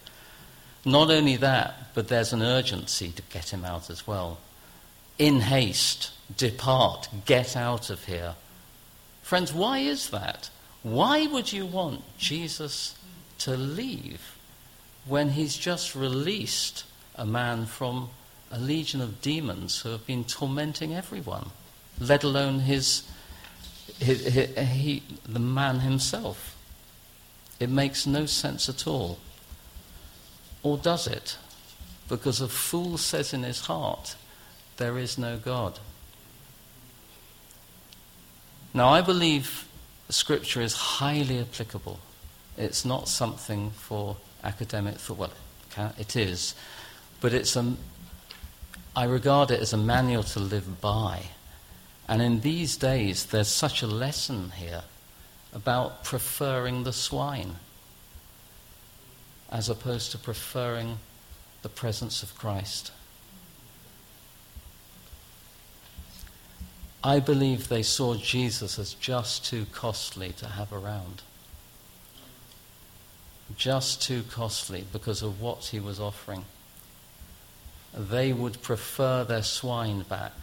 Not 0.86 1.10
only 1.10 1.36
that, 1.38 1.96
but 1.96 2.08
there's 2.08 2.32
an 2.32 2.44
urgency 2.44 3.12
to 3.12 3.22
get 3.24 3.52
him 3.52 3.66
out 3.66 3.90
as 3.90 4.06
well. 4.06 4.38
In 5.18 5.42
haste, 5.42 6.12
depart, 6.38 7.10
get 7.26 7.58
out 7.58 7.90
of 7.90 8.06
here. 8.06 8.36
Friends, 9.24 9.52
why 9.52 9.80
is 9.80 10.12
that? 10.12 10.52
Why 10.84 11.26
would 11.26 11.52
you 11.52 11.66
want 11.66 12.04
Jesus 12.18 12.96
to 13.40 13.58
leave 13.58 14.39
when 15.10 15.30
he's 15.32 15.58
just 15.58 15.96
released 15.96 16.86
a 17.16 17.26
man 17.26 17.66
from 17.66 18.10
a 18.52 18.60
legion 18.60 19.02
of 19.02 19.22
demons 19.22 19.82
who 19.82 19.90
have 19.90 20.06
been 20.06 20.24
tormenting 20.24 20.94
everyone, 20.94 21.50
let 22.00 22.24
alone 22.24 22.60
his, 22.60 23.04
his, 24.00 24.26
his 24.26 24.58
he, 24.70 25.04
the 25.28 25.40
man 25.40 25.80
himself. 25.82 26.56
It 27.60 27.70
makes 27.70 28.08
no 28.08 28.26
sense 28.26 28.70
at 28.70 28.88
all. 28.88 29.20
Or 30.64 30.78
does 30.78 31.08
it? 31.08 31.38
Because 32.08 32.42
a 32.42 32.48
fool 32.48 32.98
says 32.98 33.34
in 33.34 33.44
his 33.44 33.66
heart, 33.66 34.16
There 34.78 34.98
is 34.98 35.18
no 35.18 35.38
God. 35.38 35.80
Now, 38.74 38.90
I 38.90 39.02
believe 39.02 39.68
Scripture 40.10 40.62
is 40.62 40.76
highly 40.76 41.40
applicable 41.40 42.00
it's 42.60 42.84
not 42.84 43.08
something 43.08 43.72
for 43.72 44.18
academic 44.44 44.96
thought. 44.98 45.18
Well, 45.18 45.94
it 45.98 46.16
is, 46.16 46.56
but 47.22 47.34
it's 47.34 47.56
a. 47.56 47.76
I 48.96 49.06
regard 49.06 49.52
it 49.52 49.60
as 49.60 49.74
a 49.74 49.78
manual 49.78 50.24
to 50.24 50.40
live 50.40 50.82
by. 50.82 51.24
And 52.08 52.22
in 52.22 52.42
these 52.42 52.76
days, 52.76 53.26
there's 53.26 53.48
such 53.48 53.84
a 53.84 53.88
lesson 53.88 54.52
here 54.58 54.82
about 55.54 56.04
preferring 56.04 56.84
the 56.84 56.94
swine 56.94 57.56
as 59.52 59.70
opposed 59.70 60.12
to 60.12 60.18
preferring 60.18 60.98
the 61.62 61.70
presence 61.70 62.24
of 62.24 62.38
Christ. 62.38 62.92
I 67.04 67.20
believe 67.20 67.68
they 67.68 67.84
saw 67.84 68.16
Jesus 68.16 68.78
as 68.78 68.94
just 68.94 69.46
too 69.46 69.66
costly 69.72 70.32
to 70.34 70.48
have 70.48 70.74
around. 70.74 71.22
Just 73.58 74.02
too 74.02 74.24
costly 74.30 74.86
because 74.92 75.22
of 75.22 75.42
what 75.42 75.66
he 75.66 75.80
was 75.80 76.00
offering. 76.00 76.46
They 77.94 78.32
would 78.32 78.62
prefer 78.62 79.24
their 79.24 79.44
swine 79.44 80.02
back 80.02 80.34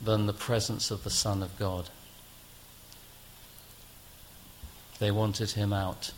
than 0.00 0.26
the 0.26 0.32
presence 0.32 0.90
of 0.90 1.04
the 1.04 1.10
Son 1.10 1.42
of 1.42 1.58
God. 1.58 1.88
They 4.98 5.10
wanted 5.10 5.52
him 5.52 5.72
out. 5.72 6.12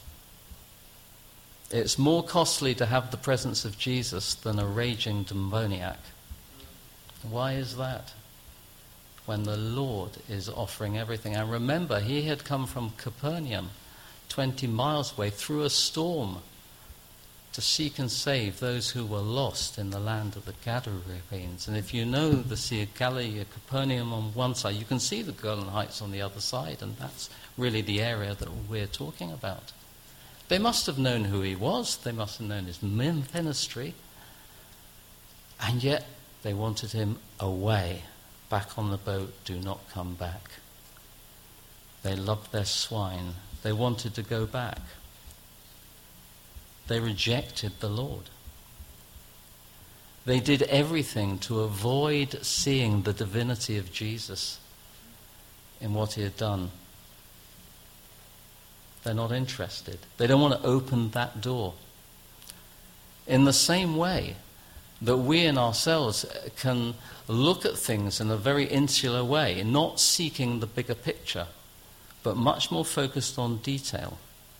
It's 1.71 1.99
more 1.99 2.23
costly 2.23 2.75
to 2.77 2.87
have 2.87 3.11
the 3.11 3.17
presence 3.17 3.65
of 3.65 3.79
Jesus 3.79 4.35
than 4.35 4.59
a 4.59 4.67
raging 4.67 5.25
demoniac. 5.25 5.99
Why 7.23 7.53
is 7.55 7.77
that? 7.77 8.13
When 9.27 9.43
the 9.43 9.57
Lord 9.57 10.13
is 10.29 10.49
offering 10.49 10.97
everything. 10.97 11.35
And 11.35 11.51
remember, 11.51 12.01
he 12.01 12.23
had 12.23 12.45
come 12.45 12.67
from 12.67 12.95
Capernaum, 12.97 13.71
20 14.29 14.67
miles 14.67 15.17
away, 15.17 15.31
through 15.31 15.63
a 15.63 15.71
storm 15.71 16.39
to 17.53 17.61
seek 17.63 17.99
and 17.99 18.11
save 18.11 18.61
those 18.61 18.91
who 18.91 19.05
were 19.05 19.19
lost 19.19 19.79
in 19.79 19.91
the 19.91 19.99
land 19.99 20.37
of 20.37 20.45
the 20.45 20.55
Gadarenes. 20.65 21.67
And 21.67 21.77
if 21.77 21.93
you 21.93 22.05
know 22.05 22.31
the 22.31 22.57
Sea 22.57 22.83
of 22.83 22.95
Galilee, 22.95 23.45
Capernaum 23.53 24.13
on 24.13 24.35
one 24.35 24.55
side, 24.55 24.77
you 24.77 24.85
can 24.85 25.01
see 25.01 25.23
the 25.23 25.33
Golan 25.33 25.69
Heights 25.69 26.01
on 26.01 26.13
the 26.13 26.23
other 26.23 26.41
side, 26.41 26.83
and 26.83 26.97
that's 26.99 27.29
really 27.57 27.81
the 27.81 28.01
area 28.01 28.35
that 28.35 28.49
we're 28.69 28.87
talking 28.87 29.33
about. 29.33 29.73
They 30.49 30.59
must 30.59 30.87
have 30.87 30.99
known 30.99 31.25
who 31.25 31.41
he 31.41 31.57
was, 31.57 31.97
they 31.97 32.13
must 32.13 32.39
have 32.39 32.47
known 32.47 32.67
his 32.67 32.83
ministry, 32.83 33.95
and 35.61 35.83
yet 35.83 36.07
they 36.43 36.55
wanted 36.55 36.93
him 36.93 37.19
away, 37.41 38.03
back 38.49 38.79
on 38.79 38.91
the 38.91 38.97
boat, 38.97 39.33
do 39.45 39.57
not 39.57 39.81
come 39.91 40.15
back. 40.15 40.53
They 42.03 42.15
loved 42.15 42.53
their 42.53 42.65
swine, 42.65 43.35
they 43.63 43.73
wanted 43.73 44.15
to 44.15 44.23
go 44.23 44.47
back. 44.47 44.81
They 46.87 47.01
rejected 47.01 47.81
the 47.81 47.89
Lord. 47.89 48.31
They 50.25 50.41
did 50.41 50.63
everything 50.65 51.39
to 51.41 51.61
avoid 51.61 52.45
seeing 52.45 53.03
the 53.03 53.13
divinity 53.13 53.79
of 53.79 53.93
Jesus 53.93 54.59
in 55.81 55.95
what 55.95 56.15
he 56.15 56.23
had 56.23 56.37
done. 56.37 56.71
They're 59.05 59.15
not 59.15 59.33
interested. 59.33 59.99
They 60.17 60.27
don't 60.27 60.41
want 60.41 60.61
to 60.61 60.69
open 60.69 61.11
that 61.11 61.41
door. 61.41 61.75
In 63.27 63.45
the 63.45 63.53
same 63.53 63.97
way 63.97 64.37
that 65.01 65.17
we 65.17 65.45
in 65.45 65.57
ourselves 65.57 66.27
can 66.59 66.95
look 67.29 67.65
at 67.65 67.79
things 67.79 68.21
in 68.21 68.31
a 68.31 68.37
very 68.37 68.65
insular 68.65 69.23
way, 69.23 69.63
not 69.63 70.01
seeking 70.01 70.61
the 70.61 70.67
bigger 70.67 70.95
picture, 70.95 71.47
but 72.29 72.37
much 72.37 72.71
more 72.71 72.85
focused 72.85 73.39
on 73.39 73.57
detail, 73.57 74.19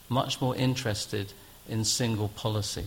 much 0.09 0.41
more 0.41 0.57
interested 0.57 1.35
in 1.69 1.85
single 1.85 2.29
policy. 2.29 2.87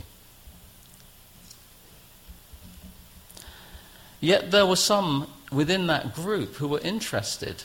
Yet 4.19 4.49
there 4.49 4.65
were 4.65 4.75
some 4.75 5.27
within 5.51 5.85
that 5.85 6.15
group 6.15 6.55
who 6.55 6.67
were 6.67 6.79
interested. 6.79 7.63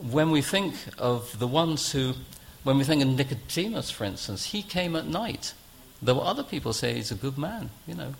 When 0.00 0.32
we 0.32 0.42
think 0.42 0.74
of 0.98 1.38
the 1.38 1.46
ones 1.46 1.92
who, 1.92 2.14
when 2.64 2.76
we 2.76 2.82
think 2.82 3.00
of 3.00 3.08
Nicodemus, 3.10 3.88
for 3.88 4.02
instance, 4.02 4.46
he 4.46 4.62
came 4.62 4.96
at 4.96 5.06
night. 5.06 5.54
There 6.02 6.16
were 6.16 6.24
other 6.24 6.42
people 6.42 6.72
say 6.72 6.94
he's 6.94 7.12
a 7.12 7.14
good 7.14 7.38
man, 7.38 7.70
you 7.86 7.94
know. 7.94 8.14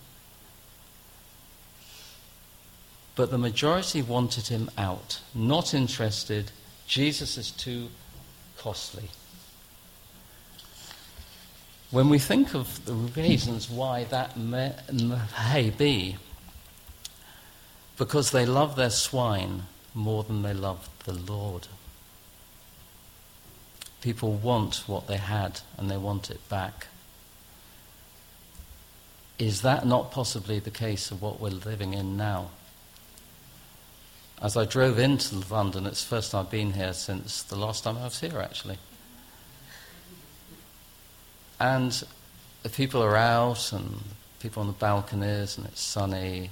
But 3.17 3.33
the 3.33 3.39
majority 3.39 4.01
wanted 4.01 4.47
him 4.47 4.71
out, 4.79 5.19
not 5.35 5.75
interested. 5.75 6.53
Jesus 6.89 7.37
is 7.37 7.51
too 7.51 7.89
costly. 8.57 9.11
When 11.91 12.09
we 12.09 12.19
think 12.19 12.55
of 12.55 12.85
the 12.87 12.95
reasons 12.95 13.71
why 13.71 14.05
that 14.05 14.37
may, 14.37 14.75
may 14.93 15.71
be, 15.71 16.17
because 17.99 18.31
they 18.31 18.47
love 18.47 18.77
their 18.77 18.91
swine 18.91 19.65
more 19.95 20.23
than 20.23 20.43
they 20.43 20.55
love 20.55 20.89
the 21.05 21.13
Lord. 21.13 21.69
People 24.01 24.33
want 24.33 24.85
what 24.87 25.09
they 25.09 25.17
had 25.17 25.61
and 25.77 25.91
they 25.91 25.97
want 25.97 26.31
it 26.31 26.49
back. 26.49 26.87
Is 29.39 29.61
that 29.63 29.87
not 29.87 30.11
possibly 30.11 30.59
the 30.59 30.71
case 30.71 31.11
of 31.11 31.21
what 31.21 31.41
we're 31.41 31.51
living 31.51 31.93
in 31.95 32.17
now? 32.17 32.51
As 34.41 34.57
I 34.57 34.65
drove 34.65 35.01
into 35.01 35.37
London, 35.53 35.87
it's 35.87 36.03
the 36.05 36.09
first 36.09 36.31
time 36.31 36.47
I've 36.47 36.51
been 36.51 36.73
here 36.73 36.93
since 36.93 37.43
the 37.43 37.57
last 37.57 37.83
time 37.83 37.99
I 37.99 38.05
was 38.05 38.21
here, 38.21 38.39
actually. 38.39 38.79
And 41.59 42.05
the 42.63 42.69
people 42.69 43.03
are 43.03 43.17
out, 43.17 43.73
and 43.73 44.01
people 44.39 44.61
on 44.61 44.69
the 44.69 44.75
balconies, 44.75 45.59
and 45.59 45.67
it's 45.67 45.81
sunny, 45.81 46.51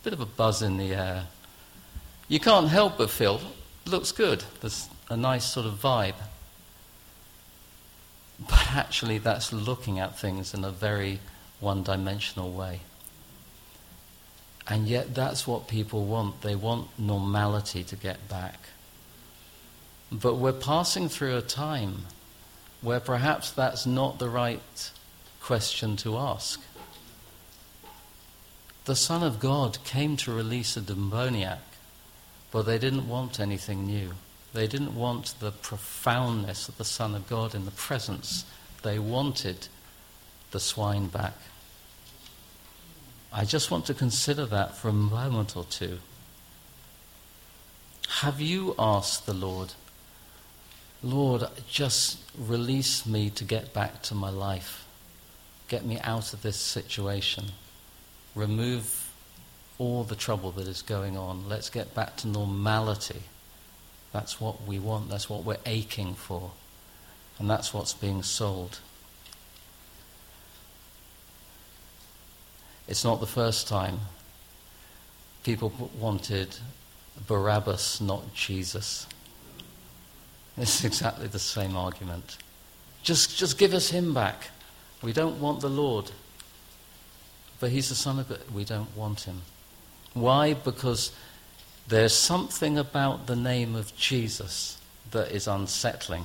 a 0.00 0.04
bit 0.04 0.12
of 0.12 0.20
a 0.20 0.26
buzz 0.26 0.62
in 0.62 0.76
the 0.76 0.94
air. 0.94 1.24
You 2.28 2.38
can't 2.38 2.68
help 2.68 2.98
but 2.98 3.10
feel 3.10 3.40
it 3.84 3.90
looks 3.90 4.12
good. 4.12 4.44
There's 4.60 4.88
a 5.08 5.16
nice 5.16 5.44
sort 5.44 5.66
of 5.66 5.74
vibe. 5.74 6.14
But 8.38 8.68
actually, 8.70 9.18
that's 9.18 9.52
looking 9.52 9.98
at 9.98 10.16
things 10.16 10.54
in 10.54 10.62
a 10.62 10.70
very 10.70 11.18
one 11.58 11.82
dimensional 11.82 12.52
way. 12.52 12.80
And 14.68 14.86
yet, 14.86 15.14
that's 15.14 15.46
what 15.46 15.66
people 15.66 16.04
want. 16.04 16.42
They 16.42 16.54
want 16.54 16.98
normality 16.98 17.82
to 17.84 17.96
get 17.96 18.28
back. 18.28 18.68
But 20.12 20.34
we're 20.36 20.52
passing 20.52 21.08
through 21.08 21.36
a 21.36 21.42
time 21.42 22.04
where 22.82 23.00
perhaps 23.00 23.50
that's 23.50 23.86
not 23.86 24.18
the 24.18 24.28
right 24.28 24.90
question 25.40 25.96
to 25.96 26.18
ask. 26.18 26.60
The 28.84 28.96
Son 28.96 29.22
of 29.22 29.40
God 29.40 29.78
came 29.84 30.16
to 30.18 30.32
release 30.32 30.76
a 30.76 30.80
demoniac, 30.80 31.60
but 32.50 32.62
they 32.62 32.78
didn't 32.78 33.08
want 33.08 33.40
anything 33.40 33.86
new. 33.86 34.12
They 34.54 34.66
didn't 34.66 34.94
want 34.94 35.34
the 35.40 35.52
profoundness 35.52 36.68
of 36.68 36.78
the 36.78 36.84
Son 36.84 37.14
of 37.14 37.28
God 37.28 37.54
in 37.54 37.64
the 37.64 37.70
presence. 37.70 38.44
They 38.82 38.98
wanted 38.98 39.68
the 40.50 40.60
swine 40.60 41.08
back. 41.08 41.34
I 43.32 43.44
just 43.44 43.70
want 43.70 43.86
to 43.86 43.94
consider 43.94 44.46
that 44.46 44.76
for 44.76 44.88
a 44.88 44.92
moment 44.92 45.56
or 45.56 45.64
two. 45.64 45.98
Have 48.08 48.40
you 48.40 48.74
asked 48.78 49.26
the 49.26 49.34
Lord? 49.34 49.74
Lord, 51.02 51.44
just 51.68 52.18
release 52.36 53.06
me 53.06 53.30
to 53.30 53.44
get 53.44 53.72
back 53.72 54.02
to 54.04 54.14
my 54.14 54.30
life. 54.30 54.86
Get 55.68 55.84
me 55.84 56.00
out 56.00 56.32
of 56.32 56.42
this 56.42 56.56
situation. 56.56 57.44
Remove 58.34 59.12
all 59.78 60.02
the 60.02 60.16
trouble 60.16 60.50
that 60.52 60.66
is 60.66 60.82
going 60.82 61.16
on. 61.16 61.48
Let's 61.48 61.70
get 61.70 61.94
back 61.94 62.16
to 62.16 62.28
normality. 62.28 63.22
That's 64.12 64.40
what 64.40 64.66
we 64.66 64.78
want. 64.78 65.10
That's 65.10 65.28
what 65.28 65.44
we're 65.44 65.58
aching 65.66 66.14
for. 66.14 66.52
And 67.38 67.48
that's 67.48 67.72
what's 67.72 67.92
being 67.92 68.22
sold. 68.22 68.80
It's 72.88 73.04
not 73.04 73.20
the 73.20 73.26
first 73.26 73.68
time 73.68 74.00
people 75.44 75.72
wanted 75.98 76.56
Barabbas, 77.26 78.00
not 78.00 78.34
Jesus. 78.34 79.06
It's 80.56 80.84
exactly 80.84 81.26
the 81.28 81.38
same 81.38 81.76
argument. 81.76 82.38
Just, 83.02 83.38
just 83.38 83.58
give 83.58 83.74
us 83.74 83.90
him 83.90 84.12
back. 84.12 84.48
We 85.02 85.12
don't 85.12 85.40
want 85.40 85.60
the 85.60 85.68
Lord. 85.68 86.10
But 87.60 87.70
he's 87.70 87.88
the 87.88 87.94
Son 87.94 88.18
of 88.18 88.28
God. 88.28 88.40
We 88.52 88.64
don't 88.64 88.94
want 88.96 89.20
him. 89.22 89.42
Why? 90.14 90.54
Because 90.54 91.12
there's 91.86 92.14
something 92.14 92.78
about 92.78 93.26
the 93.26 93.36
name 93.36 93.74
of 93.74 93.96
Jesus 93.96 94.78
that 95.10 95.30
is 95.30 95.46
unsettling. 95.46 96.24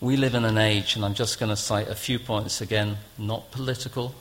We 0.00 0.16
live 0.16 0.34
in 0.34 0.44
an 0.44 0.58
age, 0.58 0.96
and 0.96 1.04
I'm 1.04 1.14
just 1.14 1.38
going 1.38 1.50
to 1.50 1.56
cite 1.56 1.88
a 1.88 1.94
few 1.94 2.18
points 2.18 2.60
again, 2.60 2.96
not 3.18 3.50
political, 3.50 4.14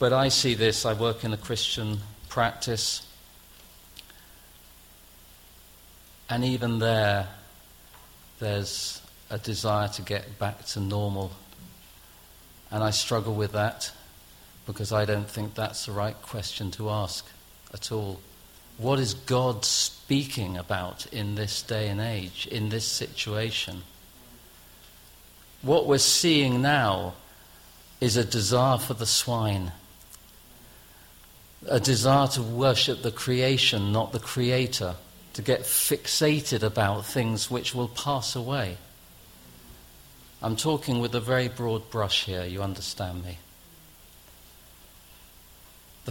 But 0.00 0.14
I 0.14 0.28
see 0.30 0.54
this, 0.54 0.86
I 0.86 0.94
work 0.94 1.24
in 1.24 1.34
a 1.34 1.36
Christian 1.36 2.00
practice, 2.30 3.06
and 6.30 6.42
even 6.42 6.78
there, 6.78 7.28
there's 8.38 9.02
a 9.28 9.36
desire 9.36 9.88
to 9.88 10.00
get 10.00 10.38
back 10.38 10.64
to 10.68 10.80
normal. 10.80 11.32
And 12.70 12.82
I 12.82 12.92
struggle 12.92 13.34
with 13.34 13.52
that 13.52 13.92
because 14.64 14.90
I 14.90 15.04
don't 15.04 15.28
think 15.28 15.54
that's 15.54 15.84
the 15.84 15.92
right 15.92 16.16
question 16.22 16.70
to 16.72 16.88
ask 16.88 17.26
at 17.74 17.92
all. 17.92 18.20
What 18.80 18.98
is 18.98 19.12
God 19.12 19.64
speaking 19.64 20.56
about 20.56 21.06
in 21.12 21.34
this 21.34 21.62
day 21.62 21.88
and 21.88 22.00
age, 22.00 22.48
in 22.50 22.70
this 22.70 22.86
situation? 22.86 23.82
What 25.60 25.86
we're 25.86 25.98
seeing 25.98 26.62
now 26.62 27.14
is 28.00 28.16
a 28.16 28.24
desire 28.24 28.78
for 28.78 28.94
the 28.94 29.04
swine 29.04 29.72
a 31.68 31.78
desire 31.78 32.26
to 32.28 32.42
worship 32.42 33.02
the 33.02 33.10
creation, 33.10 33.92
not 33.92 34.12
the 34.12 34.18
creator, 34.18 34.96
to 35.34 35.42
get 35.42 35.60
fixated 35.60 36.62
about 36.62 37.04
things 37.04 37.50
which 37.50 37.74
will 37.74 37.88
pass 37.88 38.34
away. 38.34 38.78
I'm 40.42 40.56
talking 40.56 41.00
with 41.00 41.14
a 41.14 41.20
very 41.20 41.48
broad 41.48 41.90
brush 41.90 42.24
here, 42.24 42.44
you 42.44 42.62
understand 42.62 43.24
me. 43.24 43.38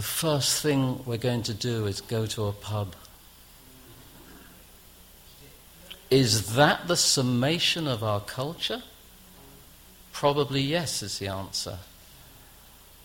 The 0.00 0.06
first 0.06 0.62
thing 0.62 1.04
we're 1.04 1.18
going 1.18 1.42
to 1.42 1.52
do 1.52 1.84
is 1.84 2.00
go 2.00 2.24
to 2.24 2.46
a 2.46 2.52
pub. 2.52 2.96
Is 6.08 6.54
that 6.54 6.88
the 6.88 6.96
summation 6.96 7.86
of 7.86 8.02
our 8.02 8.20
culture? 8.20 8.82
Probably 10.10 10.62
yes, 10.62 11.02
is 11.02 11.18
the 11.18 11.26
answer. 11.26 11.80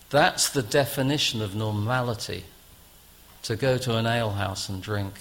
That's 0.09 0.47
the 0.47 0.63
definition 0.63 1.41
of 1.41 1.53
normality 1.53 2.45
to 3.43 3.57
go 3.57 3.77
to 3.77 3.97
an 3.97 4.05
alehouse 4.05 4.69
and 4.69 4.81
drink. 4.81 5.15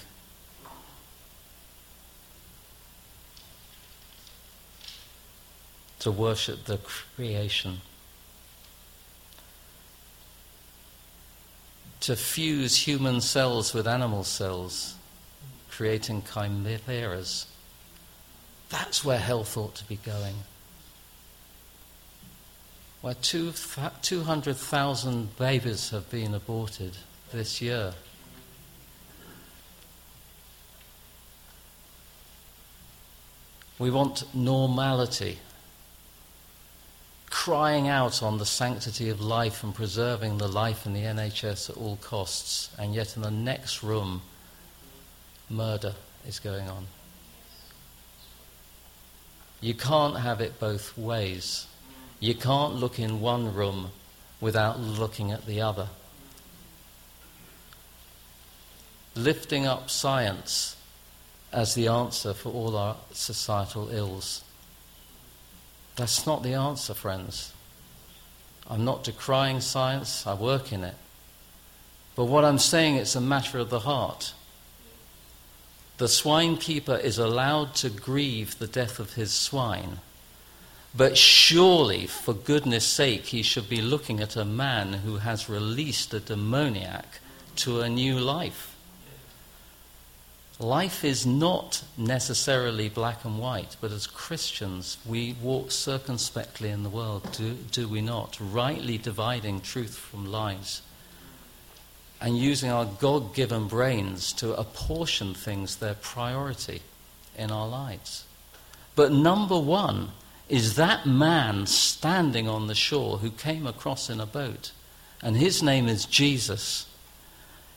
To 5.99 6.13
worship 6.13 6.67
the 6.67 6.79
creation. 6.79 7.81
To 12.05 12.17
fuse 12.17 12.77
human 12.77 13.21
cells 13.21 13.75
with 13.75 13.87
animal 13.87 14.25
cells, 14.25 14.95
creating 15.71 16.23
chimeras. 16.23 17.47
That's 18.71 19.05
where 19.05 19.19
health 19.19 19.57
ought 19.57 19.75
to 19.77 19.85
be 19.85 19.97
going 19.97 20.37
where 23.05 23.13
200,000 23.13 25.37
babies 25.37 25.91
have 25.91 26.11
been 26.11 26.33
aborted 26.33 26.97
this 27.35 27.61
year. 27.61 27.93
We 33.79 33.91
want 33.91 34.35
normality, 34.35 35.39
crying 37.45 37.89
out 37.89 38.23
on 38.23 38.39
the 38.39 38.47
sanctity 38.47 39.11
of 39.11 39.21
life 39.21 39.63
and 39.63 39.75
preserving 39.75 40.39
the 40.39 40.49
life 40.49 40.87
in 40.87 40.95
the 40.95 41.03
NHS 41.03 41.69
at 41.69 41.77
all 41.77 41.97
costs, 41.97 42.71
and 42.79 42.95
yet 42.95 43.17
in 43.17 43.23
the 43.23 43.31
next 43.31 43.83
room, 43.83 44.23
murder 45.51 45.95
is 46.27 46.39
going 46.39 46.67
on. 46.71 46.87
You 49.61 49.75
can't 49.75 50.17
have 50.17 50.41
it 50.41 50.59
both 50.59 50.97
ways. 50.97 51.67
You 52.19 52.35
can't 52.35 52.77
look 52.77 52.99
in 52.99 53.21
one 53.21 53.55
room 53.55 53.91
without 54.41 54.81
looking 54.81 55.31
at 55.31 55.45
the 55.45 55.61
other. 55.61 55.89
Lifting 59.15 59.67
up 59.67 59.91
science 59.91 60.77
as 61.53 61.75
the 61.75 61.89
answer 61.89 62.33
for 62.33 62.51
all 62.51 62.75
our 62.75 62.97
societal 63.13 63.91
ills. 63.91 64.43
That's 65.97 66.27
not 66.27 66.43
the 66.43 66.55
answer, 66.55 66.95
friends. 66.95 67.53
I'm 68.69 68.85
not 68.85 69.05
decrying 69.05 69.61
science, 69.61 70.27
I 70.27 70.35
work 70.35 70.73
in 70.73 70.85
it. 70.85 70.97
But 72.17 72.25
what 72.25 72.45
I'm 72.45 72.59
saying, 72.59 72.97
it's 72.97 73.17
a 73.17 73.21
matter 73.21 73.59
of 73.59 73.71
the 73.71 73.81
heart. 73.81 74.33
The 75.99 76.09
swine 76.09 76.57
keeper 76.57 76.97
is 76.97 77.19
allowed 77.19 77.75
to 77.77 77.91
grieve 77.91 78.59
the 78.59 78.67
death 78.67 78.99
of 78.99 79.15
his 79.15 79.33
swine 79.33 79.99
but 80.97 81.19
surely, 81.19 82.07
for 82.07 82.33
goodness 82.33 82.87
sake, 82.87 83.27
he 83.27 83.43
should 83.43 83.69
be 83.69 83.83
looking 83.83 84.21
at 84.21 84.37
a 84.37 84.45
man 84.45 84.93
who 84.93 85.17
has 85.17 85.49
released 85.49 86.15
a 86.15 86.21
demoniac 86.21 87.19
to 87.57 87.81
a 87.81 87.89
new 87.89 88.19
life. 88.19 88.74
Life 90.61 91.05
is 91.05 91.27
not 91.27 91.83
necessarily 91.99 92.89
black 92.89 93.25
and 93.25 93.39
white, 93.39 93.77
but 93.81 93.91
as 93.91 94.07
Christians, 94.07 94.99
we 95.05 95.35
walk 95.43 95.73
circumspectly 95.73 96.71
in 96.71 96.85
the 96.85 96.89
world, 96.89 97.29
do, 97.33 97.55
do 97.73 97.89
we 97.89 98.01
not? 98.01 98.39
Rightly 98.41 98.97
dividing 98.97 99.61
truth 99.61 99.97
from 99.97 100.31
lies 100.31 100.83
and 102.21 102.39
using 102.39 102.71
our 102.71 102.87
God 102.87 103.35
given 103.35 103.69
brains 103.69 104.33
to 104.35 104.55
apportion 104.55 105.35
things 105.35 105.77
their 105.77 105.95
priority 105.95 106.81
in 107.37 107.51
our 107.51 107.69
lives. 107.69 108.25
But 108.95 109.13
number 109.13 109.59
one, 109.59 110.13
is 110.49 110.77
that 110.77 111.07
man 111.07 111.67
standing 111.67 112.49
on 112.49 112.67
the 112.67 112.75
shore 112.75 113.19
who 113.19 113.31
came 113.31 113.67
across 113.67 114.09
in 114.09 114.21
a 114.21 114.27
boat, 114.27 114.73
and 115.23 115.37
his 115.37 115.63
name 115.63 115.89
is 115.89 116.05
Jesus. 116.05 116.87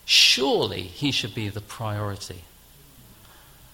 Surely 0.06 0.84
he 0.84 1.12
should 1.12 1.34
be 1.34 1.50
the 1.50 1.62
priority. 1.62 2.44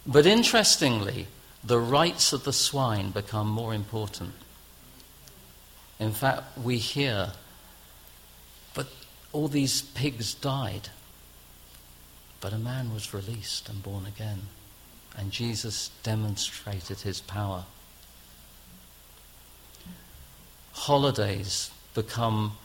But 0.06 0.26
interestingly, 0.26 1.28
the 1.64 1.80
rights 1.80 2.34
of 2.34 2.44
the 2.44 2.54
swine 2.54 3.12
become 3.12 3.48
more 3.48 3.74
important. 3.74 4.34
In 6.00 6.12
fact, 6.12 6.58
we 6.58 6.78
hear, 6.78 7.32
but 8.74 8.88
all 9.32 9.48
these 9.48 9.82
pigs 9.82 10.34
died. 10.34 10.90
But 12.42 12.52
a 12.52 12.58
man 12.58 12.94
was 12.94 13.14
released 13.14 13.70
and 13.70 13.82
born 13.82 14.06
again. 14.06 14.42
And 15.16 15.32
Jesus 15.32 15.92
demonstrated 16.04 17.02
his 17.02 17.22
power 17.22 17.66
holidays 20.74 21.72
become 21.94 22.58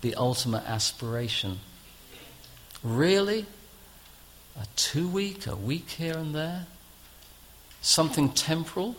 the 0.00 0.14
ultimate 0.16 0.64
aspiration. 0.66 1.60
Really? 2.82 3.46
A 4.60 4.66
two 4.74 5.08
week, 5.08 5.46
a 5.46 5.54
week 5.54 5.90
here 5.90 6.16
and 6.16 6.34
there? 6.34 6.66
Something 7.82 8.30
temporal? 8.30 8.96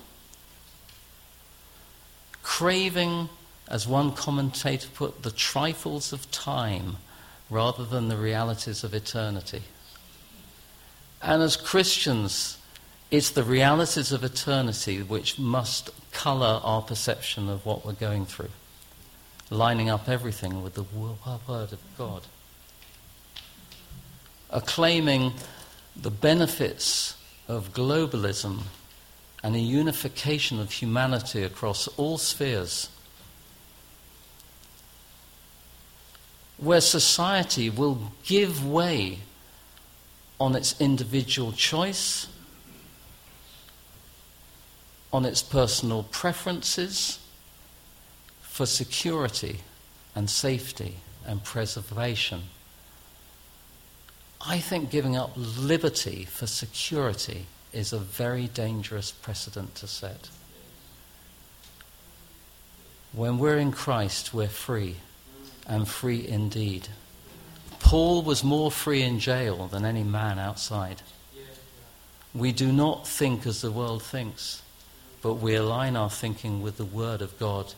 Craving, 2.44 3.30
as 3.68 3.88
one 3.88 4.14
commentator 4.14 4.88
put, 4.94 5.24
the 5.24 5.32
trifles 5.32 6.14
of 6.14 6.30
time 6.32 6.98
rather 7.50 7.86
than 7.86 8.08
the 8.08 8.18
realities 8.18 8.84
of 8.84 8.94
eternity. 8.94 9.64
And 11.22 11.42
as 11.42 11.56
Christians, 11.56 12.58
it's 13.10 13.32
the 13.32 13.44
realities 13.44 14.12
of 14.12 14.24
eternity 14.24 15.02
which 15.02 15.40
must 15.40 15.90
colour 16.12 16.62
our 16.64 16.82
perception 16.82 17.50
of 17.50 17.66
what 17.66 17.86
we're 17.86 17.94
going 17.94 18.26
through, 18.26 18.50
lining 19.50 19.90
up 19.90 20.08
everything 20.08 20.62
with 20.62 20.76
the 20.76 20.84
Word 20.84 21.18
of 21.48 21.80
God. 21.98 22.24
Acclaiming 24.50 25.34
the 25.96 26.12
benefits 26.12 27.16
of 27.48 27.74
globalism 27.74 28.64
and 29.44 29.56
a 29.56 29.60
unification 29.60 30.60
of 30.60 30.72
humanity 30.72 31.44
across 31.44 31.88
all 31.90 32.18
spheres, 32.18 32.90
where 36.58 36.82
society 36.82 37.70
will 37.70 38.12
give 38.24 38.66
way 38.66 39.20
on 40.40 40.56
its 40.56 40.80
individual 40.80 41.52
choice 41.52 42.28
on 45.14 45.26
its 45.26 45.42
personal 45.42 46.04
preferences 46.04 47.20
for 48.42 48.66
security 48.66 49.60
and 50.16 50.30
safety 50.30 50.98
and 51.26 51.44
preservation. 51.44 52.44
I 54.46 54.60
think 54.60 54.92
giving 54.92 55.16
up 55.16 55.32
liberty 55.36 56.26
for 56.26 56.48
security 56.48 57.48
is 57.74 57.92
a 57.92 58.00
very 58.00 58.48
dangerous 58.48 59.12
precedent 59.12 59.76
to 59.76 59.88
set. 59.88 60.30
When 63.14 63.40
we're 63.40 63.58
in 63.58 63.72
Christ, 63.72 64.34
we're 64.34 64.48
free, 64.48 64.98
and 65.68 65.88
free 65.88 66.28
indeed. 66.28 66.90
Paul 67.80 68.22
was 68.22 68.44
more 68.44 68.72
free 68.72 69.02
in 69.02 69.20
jail 69.20 69.68
than 69.68 69.86
any 69.86 70.04
man 70.04 70.40
outside. 70.40 71.02
We 72.34 72.52
do 72.52 72.72
not 72.72 73.08
think 73.08 73.48
as 73.48 73.62
the 73.62 73.72
world 73.72 74.04
thinks 74.04 74.62
but 75.22 75.36
we 75.36 75.56
align 75.56 75.96
our 75.96 76.10
thinking 76.10 76.62
with 76.62 76.78
the 76.78 76.86
Word 76.86 77.22
of 77.22 77.38
God 77.40 77.74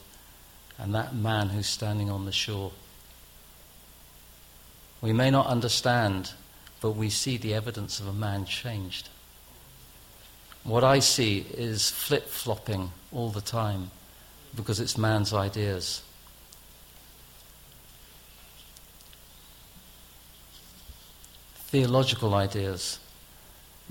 and 0.78 0.94
that 0.94 1.16
man 1.16 1.50
who's 1.50 1.68
standing 1.68 2.10
on 2.10 2.26
the 2.26 2.32
shore. 2.32 2.72
We 5.02 5.14
may 5.14 5.32
not 5.32 5.48
understand, 5.48 6.34
but 6.82 6.92
we 6.92 7.10
see 7.10 7.38
the 7.38 7.54
evidence 7.54 8.00
of 8.00 8.08
a 8.08 8.14
man 8.14 8.46
changed. 8.46 9.10
What 10.64 10.84
I 10.84 11.00
see 11.00 11.46
is 11.54 11.90
flip 11.90 12.28
flopping 12.28 12.92
all 13.12 13.30
the 13.30 13.42
time 13.42 13.92
because 14.56 14.80
it's 14.80 14.98
man's 14.98 15.34
ideas. 15.34 16.04
Theological 21.68 22.34
ideas 22.34 23.00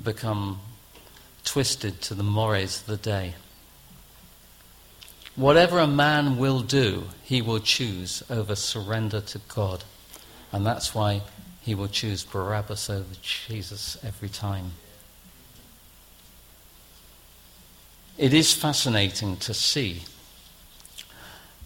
become 0.02 0.60
twisted 1.44 2.00
to 2.02 2.14
the 2.14 2.22
mores 2.22 2.80
of 2.80 2.86
the 2.86 2.96
day. 2.96 3.34
Whatever 5.36 5.78
a 5.78 5.86
man 5.86 6.36
will 6.36 6.60
do, 6.60 7.04
he 7.22 7.40
will 7.40 7.60
choose 7.60 8.24
over 8.28 8.56
surrender 8.56 9.20
to 9.20 9.40
God. 9.46 9.84
And 10.50 10.66
that's 10.66 10.94
why 10.94 11.22
he 11.68 11.74
will 11.74 11.86
choose 11.86 12.24
Barabbas 12.24 12.88
over 12.88 13.14
Jesus 13.20 13.98
every 14.02 14.30
time. 14.30 14.72
It 18.16 18.32
is 18.32 18.54
fascinating 18.54 19.36
to 19.36 19.52
see 19.52 20.04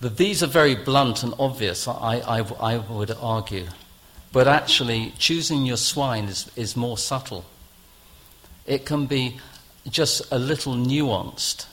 that 0.00 0.16
these 0.16 0.42
are 0.42 0.48
very 0.48 0.74
blunt 0.74 1.22
and 1.22 1.32
obvious, 1.38 1.86
I, 1.86 2.16
I, 2.26 2.38
I 2.40 2.78
would 2.78 3.12
argue. 3.12 3.68
But 4.32 4.48
actually, 4.48 5.14
choosing 5.18 5.66
your 5.66 5.76
swine 5.76 6.24
is, 6.24 6.50
is 6.56 6.76
more 6.76 6.98
subtle. 6.98 7.44
It 8.66 8.84
can 8.84 9.06
be 9.06 9.38
just 9.88 10.32
a 10.32 10.38
little 10.40 10.74
nuanced. 10.74 11.66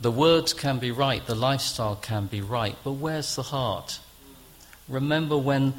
The 0.00 0.10
words 0.10 0.52
can 0.52 0.80
be 0.80 0.90
right, 0.90 1.24
the 1.24 1.36
lifestyle 1.36 1.94
can 1.94 2.26
be 2.26 2.40
right, 2.40 2.74
but 2.82 2.94
where's 2.94 3.36
the 3.36 3.44
heart? 3.44 4.00
Remember 4.88 5.38
when 5.38 5.74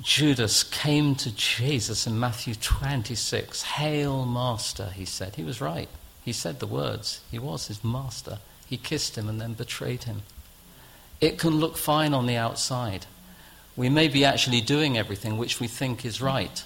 Judas 0.00 0.62
came 0.62 1.14
to 1.16 1.34
Jesus 1.34 2.06
in 2.06 2.20
Matthew 2.20 2.54
26, 2.54 3.62
Hail, 3.62 4.26
Master, 4.26 4.90
he 4.90 5.06
said. 5.06 5.36
He 5.36 5.44
was 5.44 5.60
right. 5.60 5.88
He 6.22 6.32
said 6.32 6.60
the 6.60 6.66
words. 6.66 7.20
He 7.30 7.38
was 7.38 7.68
his 7.68 7.82
master. 7.84 8.38
He 8.66 8.76
kissed 8.76 9.16
him 9.16 9.28
and 9.28 9.40
then 9.40 9.54
betrayed 9.54 10.04
him. 10.04 10.22
It 11.20 11.38
can 11.38 11.60
look 11.60 11.76
fine 11.76 12.12
on 12.12 12.26
the 12.26 12.36
outside. 12.36 13.06
We 13.76 13.88
may 13.88 14.08
be 14.08 14.24
actually 14.24 14.60
doing 14.60 14.98
everything 14.98 15.38
which 15.38 15.60
we 15.60 15.68
think 15.68 16.04
is 16.04 16.20
right. 16.20 16.64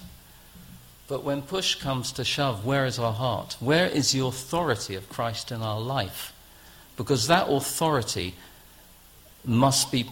But 1.07 1.23
when 1.23 1.41
push 1.41 1.75
comes 1.75 2.11
to 2.13 2.23
shove, 2.23 2.65
where 2.65 2.85
is 2.85 2.97
our 2.97 3.13
heart? 3.13 3.55
Where 3.59 3.85
is 3.85 4.11
the 4.11 4.25
authority 4.25 4.95
of 4.95 5.09
Christ 5.09 5.51
in 5.51 5.61
our 5.61 5.79
life? 5.79 6.33
Because 6.97 7.27
that 7.27 7.49
authority 7.49 8.35
must 9.45 9.91
be 9.91 10.09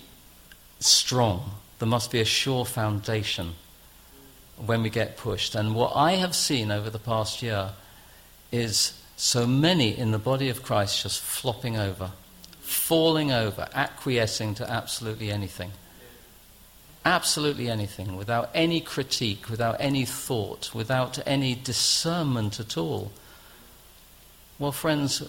strong. 0.79 1.58
There 1.79 1.87
must 1.87 2.11
be 2.11 2.21
a 2.21 2.25
sure 2.25 2.65
foundation 2.65 3.55
when 4.57 4.83
we 4.83 4.89
get 4.89 5.17
pushed. 5.17 5.55
And 5.55 5.73
what 5.73 5.93
I 5.95 6.13
have 6.13 6.35
seen 6.35 6.71
over 6.71 6.89
the 6.89 6.99
past 6.99 7.41
year 7.41 7.71
is 8.51 8.93
so 9.15 9.47
many 9.47 9.97
in 9.97 10.11
the 10.11 10.19
body 10.19 10.49
of 10.49 10.63
Christ 10.63 11.03
just 11.03 11.21
flopping 11.21 11.77
over, 11.77 12.11
falling 12.59 13.31
over, 13.31 13.67
acquiescing 13.73 14.55
to 14.55 14.69
absolutely 14.69 15.31
anything 15.31 15.71
absolutely 17.05 17.69
anything, 17.69 18.15
without 18.15 18.49
any 18.53 18.81
critique, 18.81 19.49
without 19.49 19.77
any 19.79 20.05
thought, 20.05 20.73
without 20.73 21.19
any 21.25 21.55
discernment 21.55 22.59
at 22.59 22.77
all. 22.77 23.11
Well, 24.57 24.71
friends, 24.71 25.23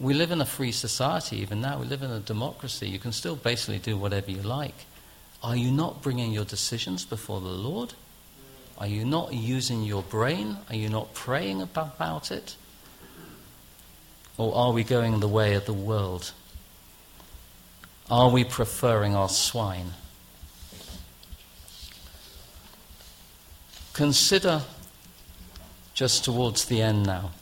we 0.00 0.14
live 0.14 0.32
in 0.32 0.40
a 0.40 0.46
free 0.46 0.72
society 0.72 1.38
even 1.38 1.60
now. 1.60 1.78
We 1.78 1.86
live 1.86 2.02
in 2.02 2.10
a 2.10 2.20
democracy. 2.20 2.88
You 2.88 2.98
can 2.98 3.12
still 3.12 3.36
basically 3.36 3.78
do 3.78 3.96
whatever 3.96 4.30
you 4.30 4.42
like. 4.42 4.86
Are 5.44 5.54
you 5.54 5.70
not 5.70 6.00
bringing 6.00 6.32
your 6.32 6.46
decisions 6.46 7.04
before 7.04 7.38
the 7.38 7.48
Lord? 7.48 7.92
Are 8.78 8.86
you 8.86 9.04
not 9.04 9.34
using 9.34 9.82
your 9.82 10.02
brain? 10.02 10.56
Are 10.70 10.74
you 10.74 10.88
not 10.88 11.12
praying 11.12 11.60
about 11.60 12.30
it? 12.30 12.56
Or 14.38 14.54
are 14.56 14.72
we 14.72 14.84
going 14.84 15.20
the 15.20 15.28
way 15.28 15.52
of 15.52 15.66
the 15.66 15.74
world? 15.74 16.32
Are 18.10 18.30
we 18.30 18.42
preferring 18.42 19.14
our 19.14 19.28
swine? 19.28 19.92
Consider 23.92 24.62
just 25.92 26.24
towards 26.24 26.64
the 26.64 26.80
end 26.80 27.04
now. 27.04 27.32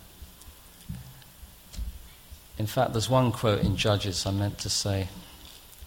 In 2.58 2.66
fact, 2.66 2.94
there's 2.94 3.08
one 3.08 3.30
quote 3.30 3.60
in 3.62 3.76
Judges 3.76 4.26
I 4.26 4.32
meant 4.32 4.58
to 4.58 4.68
say. 4.68 5.06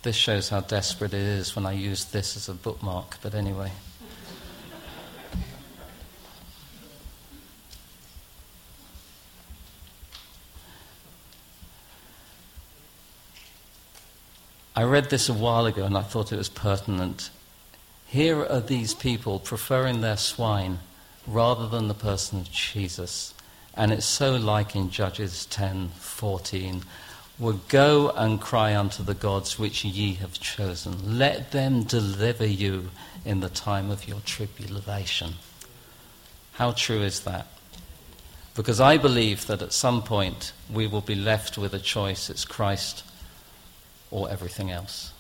This 0.06 0.16
shows 0.16 0.50
how 0.50 0.60
desperate 0.60 1.16
it 1.16 1.20
is 1.20 1.56
when 1.56 1.66
I 1.66 1.72
use 1.72 2.06
this 2.06 2.38
as 2.38 2.48
a 2.48 2.54
bookmark, 2.54 3.18
but 3.24 3.34
anyway. 3.34 3.72
I 14.76 14.84
read 14.84 15.10
this 15.10 15.28
a 15.28 15.34
while 15.34 15.66
ago 15.66 15.86
and 15.86 15.98
I 15.98 16.04
thought 16.04 16.32
it 16.32 16.38
was 16.38 16.50
pertinent. 16.50 17.32
Here 18.06 18.46
are 18.46 18.62
these 18.62 18.94
people 18.94 19.40
preferring 19.40 20.02
their 20.02 20.18
swine 20.18 20.82
rather 21.26 21.68
than 21.68 21.88
the 21.88 21.96
person 21.96 22.42
of 22.42 22.52
Jesus. 22.52 23.34
And 23.74 23.92
it's 23.92 24.06
so 24.06 24.36
like 24.36 24.76
in 24.76 24.92
Judges 24.92 25.48
10:14, 25.50 26.84
"Will 27.38 27.60
go 27.68 28.12
and 28.12 28.40
cry 28.40 28.76
unto 28.76 29.04
the 29.04 29.14
gods 29.14 29.60
which 29.60 29.84
ye 29.84 30.14
have 30.16 30.40
chosen. 30.40 31.18
Let 31.18 31.52
them 31.52 31.84
deliver 31.84 32.46
you 32.46 32.92
in 33.24 33.42
the 33.42 33.50
time 33.50 33.92
of 33.92 34.08
your 34.08 34.22
tribulation." 34.22 35.36
How 36.54 36.72
true 36.72 37.02
is 37.02 37.22
that? 37.22 37.48
Because 38.56 38.80
I 38.80 38.98
believe 38.98 39.48
that 39.48 39.62
at 39.62 39.74
some 39.74 40.02
point 40.02 40.54
we 40.70 40.88
will 40.88 41.02
be 41.02 41.16
left 41.16 41.58
with 41.58 41.74
a 41.74 41.80
choice 41.80 42.30
it's 42.30 42.46
Christ 42.46 43.04
or 44.12 44.30
everything 44.30 44.72
else 44.72 45.12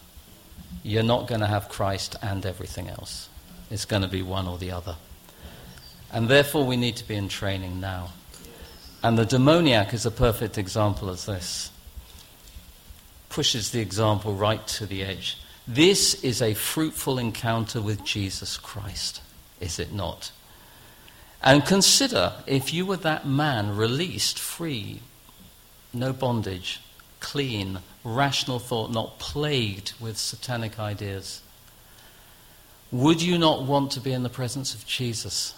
you're 0.83 1.03
not 1.03 1.27
going 1.27 1.41
to 1.41 1.47
have 1.47 1.67
Christ 1.69 2.15
and 2.21 2.45
everything 2.45 2.89
else. 2.89 3.29
It's 3.71 3.85
going 3.85 4.03
to 4.03 4.07
be 4.07 4.21
one 4.21 4.47
or 4.47 4.57
the 4.57 4.71
other. 4.71 4.95
And 6.11 6.27
therefore, 6.27 6.65
we 6.65 6.77
need 6.77 6.95
to 6.97 7.07
be 7.07 7.15
in 7.15 7.27
training 7.27 7.79
now. 7.79 8.13
And 9.03 9.17
the 9.17 9.25
demoniac 9.25 9.93
is 9.93 10.05
a 10.05 10.11
perfect 10.11 10.57
example 10.57 11.09
of 11.09 11.25
this. 11.25 11.71
Pushes 13.29 13.71
the 13.71 13.81
example 13.81 14.33
right 14.33 14.65
to 14.67 14.85
the 14.85 15.03
edge. 15.03 15.37
This 15.67 16.23
is 16.23 16.41
a 16.41 16.53
fruitful 16.53 17.17
encounter 17.17 17.81
with 17.81 18.03
Jesus 18.03 18.57
Christ, 18.57 19.21
is 19.59 19.79
it 19.79 19.91
not? 19.91 20.31
And 21.41 21.65
consider 21.65 22.33
if 22.45 22.73
you 22.73 22.85
were 22.85 22.97
that 22.97 23.27
man 23.27 23.75
released, 23.75 24.39
free, 24.39 25.01
no 25.93 26.13
bondage, 26.13 26.81
clean, 27.19 27.79
rational 28.03 28.59
thought, 28.59 28.91
not 28.91 29.17
plagued 29.17 29.93
with 29.99 30.17
satanic 30.17 30.79
ideas. 30.79 31.41
Would 32.91 33.21
you 33.21 33.37
not 33.37 33.63
want 33.63 33.91
to 33.91 33.99
be 33.99 34.13
in 34.13 34.23
the 34.23 34.29
presence 34.29 34.75
of 34.75 34.85
Jesus? 34.85 35.55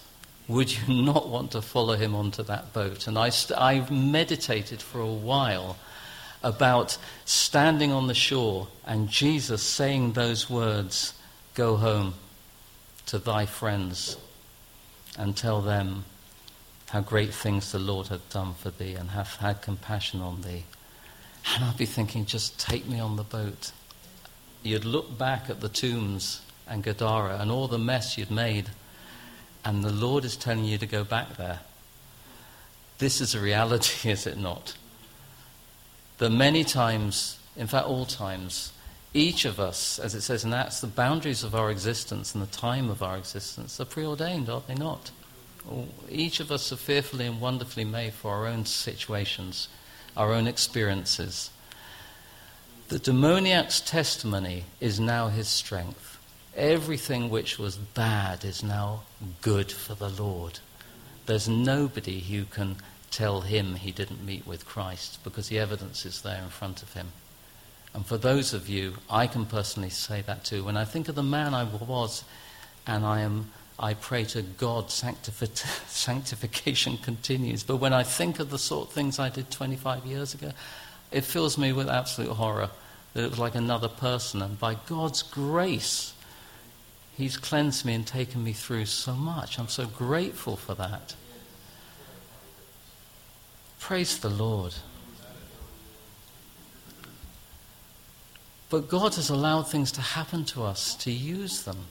Would 0.48 0.76
you 0.76 1.02
not 1.02 1.28
want 1.28 1.52
to 1.52 1.62
follow 1.62 1.96
him 1.96 2.14
onto 2.14 2.42
that 2.44 2.72
boat? 2.72 3.06
And 3.06 3.18
I, 3.18 3.28
st- 3.28 3.60
I 3.60 3.88
meditated 3.90 4.80
for 4.80 5.00
a 5.00 5.06
while 5.06 5.76
about 6.42 6.98
standing 7.24 7.92
on 7.92 8.06
the 8.06 8.14
shore 8.14 8.68
and 8.86 9.08
Jesus 9.08 9.62
saying 9.62 10.12
those 10.12 10.48
words 10.48 11.14
Go 11.54 11.74
home 11.76 12.14
to 13.06 13.18
thy 13.18 13.44
friends 13.44 14.16
and 15.18 15.36
tell 15.36 15.60
them 15.60 16.04
how 16.90 17.00
great 17.00 17.34
things 17.34 17.72
the 17.72 17.80
Lord 17.80 18.06
hath 18.06 18.30
done 18.30 18.54
for 18.54 18.70
thee 18.70 18.94
and 18.94 19.10
hath 19.10 19.36
had 19.38 19.60
compassion 19.60 20.20
on 20.20 20.42
thee. 20.42 20.66
And 21.52 21.64
I'd 21.64 21.76
be 21.76 21.84
thinking, 21.84 22.26
just 22.26 22.60
take 22.60 22.86
me 22.86 23.00
on 23.00 23.16
the 23.16 23.24
boat. 23.24 23.72
You'd 24.62 24.84
look 24.84 25.18
back 25.18 25.50
at 25.50 25.60
the 25.60 25.68
tombs 25.68 26.42
and 26.68 26.84
Gadara 26.84 27.38
and 27.40 27.50
all 27.50 27.66
the 27.66 27.76
mess 27.76 28.16
you'd 28.16 28.30
made, 28.30 28.70
and 29.64 29.82
the 29.82 29.92
Lord 29.92 30.24
is 30.24 30.36
telling 30.36 30.64
you 30.64 30.78
to 30.78 30.86
go 30.86 31.02
back 31.02 31.36
there. 31.36 31.58
This 32.98 33.20
is 33.20 33.34
a 33.34 33.40
reality, 33.40 34.10
is 34.12 34.26
it 34.26 34.38
not? 34.38 34.76
That 36.18 36.30
many 36.30 36.64
times, 36.64 37.38
in 37.56 37.66
fact, 37.66 37.86
all 37.86 38.04
times, 38.04 38.72
each 39.14 39.44
of 39.44 39.58
us, 39.58 39.98
as 39.98 40.14
it 40.14 40.20
says 40.20 40.44
in 40.44 40.52
Acts, 40.52 40.80
the 40.80 40.86
boundaries 40.86 41.42
of 41.42 41.54
our 41.54 41.70
existence 41.70 42.34
and 42.34 42.42
the 42.42 42.46
time 42.46 42.90
of 42.90 43.02
our 43.02 43.16
existence 43.16 43.80
are 43.80 43.84
preordained, 43.84 44.50
are 44.50 44.62
they 44.66 44.74
not? 44.74 45.10
Each 46.10 46.40
of 46.40 46.52
us 46.52 46.72
are 46.72 46.76
fearfully 46.76 47.26
and 47.26 47.40
wonderfully 47.40 47.84
made 47.84 48.14
for 48.14 48.32
our 48.32 48.46
own 48.46 48.64
situations 48.64 49.68
our 50.18 50.32
own 50.34 50.48
experiences. 50.48 51.50
The 52.88 52.98
demoniac's 52.98 53.80
testimony 53.80 54.64
is 54.80 54.98
now 54.98 55.28
his 55.28 55.46
strength. 55.46 56.18
Everything 56.56 57.30
which 57.30 57.58
was 57.58 57.76
bad 57.76 58.44
is 58.44 58.62
now 58.62 59.02
good 59.40 59.70
for 59.70 59.94
the 59.94 60.08
Lord. 60.08 60.58
There's 61.26 61.48
nobody 61.48 62.20
who 62.20 62.44
can 62.44 62.76
tell 63.10 63.42
him 63.42 63.76
he 63.76 63.90
didn't 63.90 64.24
meet 64.24 64.46
with 64.46 64.66
Christ 64.66 65.18
because 65.24 65.48
the 65.48 65.58
evidence 65.58 66.04
is 66.04 66.22
there 66.22 66.42
in 66.42 66.50
front 66.50 66.82
of 66.82 66.92
him. 66.92 67.08
And 67.94 68.06
for 68.06 68.18
those 68.18 68.52
of 68.52 68.68
you, 68.68 68.94
I 69.08 69.26
can 69.26 69.46
personally 69.46 69.90
say 69.90 70.22
that 70.22 70.44
too. 70.44 70.64
When 70.64 70.76
I 70.76 70.84
think 70.84 71.08
of 71.08 71.14
the 71.14 71.22
man 71.22 71.54
I 71.54 71.64
was, 71.64 72.24
and 72.86 73.04
I 73.04 73.20
am 73.20 73.50
I 73.80 73.94
pray 73.94 74.24
to 74.24 74.42
God, 74.42 74.90
sanctification 74.90 76.98
continues. 76.98 77.62
But 77.62 77.76
when 77.76 77.92
I 77.92 78.02
think 78.02 78.40
of 78.40 78.50
the 78.50 78.58
sort 78.58 78.88
of 78.88 78.94
things 78.94 79.18
I 79.18 79.28
did 79.28 79.50
25 79.50 80.04
years 80.04 80.34
ago, 80.34 80.50
it 81.12 81.24
fills 81.24 81.56
me 81.56 81.72
with 81.72 81.88
absolute 81.88 82.32
horror 82.32 82.70
that 83.14 83.24
it 83.24 83.30
was 83.30 83.38
like 83.38 83.54
another 83.54 83.88
person. 83.88 84.42
And 84.42 84.58
by 84.58 84.74
God's 84.86 85.22
grace, 85.22 86.12
He's 87.18 87.36
cleansed 87.36 87.84
me 87.84 87.94
and 87.94 88.06
taken 88.06 88.44
me 88.44 88.52
through 88.52 88.86
so 88.86 89.12
much. 89.12 89.58
I'm 89.58 89.66
so 89.66 89.86
grateful 89.86 90.54
for 90.54 90.76
that. 90.76 91.16
Praise 93.78 94.18
the 94.18 94.28
Lord. 94.28 94.74
But 98.70 98.88
God 98.88 99.14
has 99.14 99.30
allowed 99.30 99.62
things 99.62 99.90
to 99.92 100.00
happen 100.00 100.44
to 100.46 100.62
us 100.62 100.94
to 100.96 101.10
use 101.10 101.62
them 101.62 101.86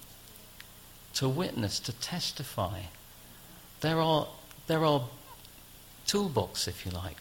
to 1.18 1.28
witness, 1.28 1.80
to 1.80 1.92
testify. 1.94 2.80
There 3.82 4.00
are, 4.00 4.28
there 4.68 4.86
are 4.86 5.02
toolbox, 6.06 6.68
if 6.68 6.86
you 6.86 6.92
like. 6.92 7.18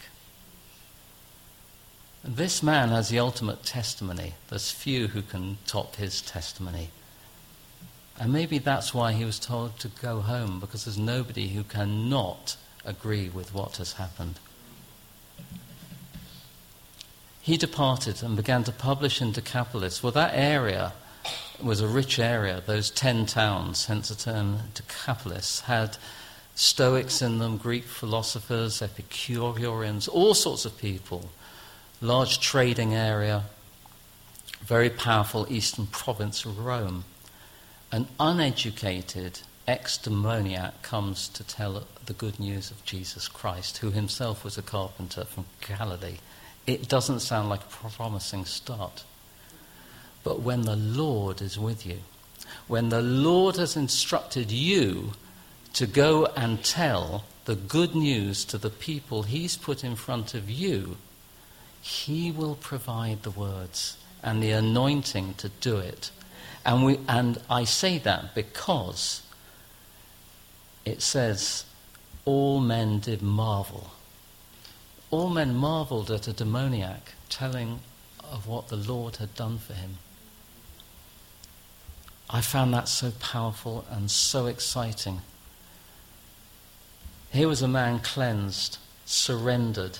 This 2.23 2.61
man 2.61 2.89
has 2.89 3.09
the 3.09 3.17
ultimate 3.17 3.63
testimony. 3.63 4.35
There's 4.49 4.69
few 4.69 5.07
who 5.07 5.23
can 5.23 5.57
top 5.65 5.95
his 5.95 6.21
testimony. 6.21 6.89
And 8.19 8.31
maybe 8.31 8.59
that's 8.59 8.93
why 8.93 9.13
he 9.13 9.25
was 9.25 9.39
told 9.39 9.79
to 9.79 9.87
go 9.87 10.19
home, 10.19 10.59
because 10.59 10.85
there's 10.85 10.99
nobody 10.99 11.47
who 11.47 11.63
cannot 11.63 12.55
agree 12.85 13.29
with 13.29 13.51
what 13.51 13.77
has 13.77 13.93
happened. 13.93 14.39
He 17.47 17.55
departed 17.55 18.21
and 18.23 18.35
began 18.35 18.65
to 18.65 18.73
publish 18.73 19.21
in 19.21 19.31
Decapolis. 19.31 20.03
Well, 20.03 20.11
that 20.11 20.33
area 20.33 20.91
was 21.63 21.79
a 21.79 21.87
rich 21.87 22.19
area. 22.19 22.61
Those 22.65 22.91
ten 22.91 23.25
towns, 23.25 23.85
hence 23.85 24.09
the 24.09 24.15
term 24.15 24.59
Decapolis, 24.73 25.61
had 25.61 25.95
Stoics 26.55 27.21
in 27.21 27.39
them, 27.39 27.55
Greek 27.55 27.85
philosophers, 27.85 28.81
Epicureans, 28.81 30.09
all 30.09 30.33
sorts 30.33 30.65
of 30.65 30.77
people 30.77 31.29
large 32.01 32.41
trading 32.41 32.93
area, 32.93 33.45
very 34.59 34.89
powerful 34.89 35.47
eastern 35.49 35.87
province 35.87 36.43
of 36.43 36.59
Rome. 36.59 37.05
An 37.93 38.09
uneducated 38.19 39.39
ex 39.65 39.97
demoniac 39.97 40.81
comes 40.81 41.29
to 41.29 41.45
tell 41.45 41.87
the 42.07 42.13
good 42.13 42.41
news 42.41 42.71
of 42.71 42.83
Jesus 42.83 43.29
Christ, 43.29 43.77
who 43.77 43.91
himself 43.91 44.43
was 44.43 44.57
a 44.57 44.61
carpenter 44.61 45.23
from 45.23 45.45
Galilee. 45.65 46.17
It 46.67 46.89
doesn't 46.89 47.21
sound 47.21 47.49
like 47.49 47.61
a 47.61 47.87
promising 47.89 48.45
start. 48.45 49.05
But 50.23 50.41
when 50.41 50.63
the 50.63 50.75
Lord 50.75 51.41
is 51.41 51.57
with 51.57 51.85
you, 51.85 51.99
when 52.67 52.89
the 52.89 53.01
Lord 53.01 53.55
has 53.55 53.77
instructed 53.77 54.51
you 54.51 55.13
to 55.73 55.87
go 55.87 56.25
and 56.25 56.63
tell 56.63 57.23
the 57.45 57.55
good 57.55 57.95
news 57.95 58.43
to 58.45 58.57
the 58.57 58.69
people 58.69 59.23
He's 59.23 59.55
put 59.55 59.85
in 59.85 59.95
front 59.95 60.33
of 60.33 60.49
you, 60.49 60.97
he 61.81 62.31
will 62.31 62.55
provide 62.55 63.23
the 63.23 63.31
words 63.31 63.97
and 64.21 64.43
the 64.43 64.51
anointing 64.51 65.35
to 65.35 65.47
do 65.61 65.77
it. 65.77 66.11
And, 66.65 66.83
we, 66.83 66.99
and 67.07 67.39
I 67.49 67.63
say 67.63 67.97
that 67.99 68.35
because 68.35 69.21
it 70.83 71.01
says, 71.01 71.63
all 72.25 72.59
men 72.59 72.99
did 72.99 73.21
marvel. 73.21 73.91
All 75.09 75.29
men 75.29 75.55
marveled 75.55 76.11
at 76.11 76.27
a 76.27 76.33
demoniac 76.33 77.13
telling 77.29 77.79
of 78.23 78.47
what 78.47 78.67
the 78.67 78.75
Lord 78.75 79.17
had 79.17 79.33
done 79.35 79.57
for 79.57 79.73
him. 79.73 79.97
I 82.29 82.41
found 82.41 82.73
that 82.73 82.89
so 82.89 83.11
powerful 83.11 83.85
and 83.89 84.11
so 84.11 84.47
exciting. 84.47 85.21
Here 87.31 87.47
was 87.47 87.61
a 87.61 87.67
man 87.67 87.99
cleansed, 87.99 88.77
surrendered, 89.05 89.99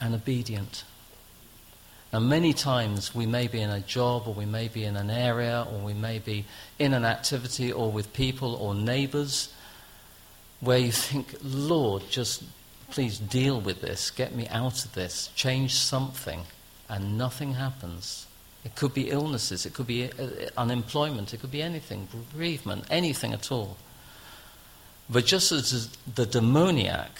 and 0.00 0.14
obedient. 0.14 0.84
Now, 2.12 2.20
many 2.20 2.52
times 2.52 3.14
we 3.14 3.26
may 3.26 3.48
be 3.48 3.60
in 3.60 3.70
a 3.70 3.80
job, 3.80 4.28
or 4.28 4.34
we 4.34 4.44
may 4.44 4.68
be 4.68 4.84
in 4.84 4.96
an 4.96 5.10
area, 5.10 5.66
or 5.68 5.78
we 5.78 5.94
may 5.94 6.18
be 6.18 6.44
in 6.78 6.92
an 6.94 7.04
activity, 7.04 7.72
or 7.72 7.90
with 7.90 8.12
people 8.12 8.54
or 8.54 8.74
neighbors, 8.74 9.52
where 10.62 10.78
you 10.78 10.92
think, 10.92 11.34
Lord, 11.42 12.04
just 12.08 12.44
please 12.92 13.18
deal 13.18 13.60
with 13.60 13.80
this, 13.80 14.10
get 14.12 14.32
me 14.32 14.46
out 14.48 14.84
of 14.84 14.94
this, 14.94 15.28
change 15.34 15.74
something, 15.74 16.42
and 16.88 17.18
nothing 17.18 17.54
happens. 17.54 18.26
It 18.64 18.76
could 18.76 18.94
be 18.94 19.10
illnesses, 19.10 19.66
it 19.66 19.74
could 19.74 19.88
be 19.88 20.04
uh, 20.04 20.28
unemployment, 20.56 21.34
it 21.34 21.40
could 21.40 21.50
be 21.50 21.62
anything, 21.62 22.06
bereavement, 22.32 22.84
anything 22.90 23.32
at 23.32 23.50
all. 23.50 23.76
But 25.10 25.26
just 25.26 25.50
as 25.50 25.88
the 26.14 26.26
demoniac 26.26 27.10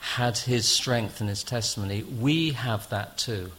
had 0.00 0.36
his 0.36 0.68
strength 0.68 1.20
and 1.20 1.30
his 1.30 1.42
testimony, 1.42 2.02
we 2.02 2.50
have 2.50 2.90
that 2.90 3.16
too. 3.16 3.52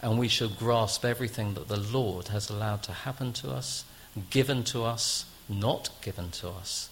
And 0.00 0.18
we 0.18 0.28
should 0.28 0.58
grasp 0.58 1.04
everything 1.04 1.52
that 1.54 1.68
the 1.68 1.76
Lord 1.76 2.28
has 2.28 2.48
allowed 2.48 2.82
to 2.84 2.92
happen 2.92 3.34
to 3.34 3.50
us, 3.50 3.84
given 4.30 4.64
to 4.64 4.84
us, 4.84 5.26
not 5.50 5.90
given 6.00 6.30
to 6.30 6.48
us, 6.48 6.88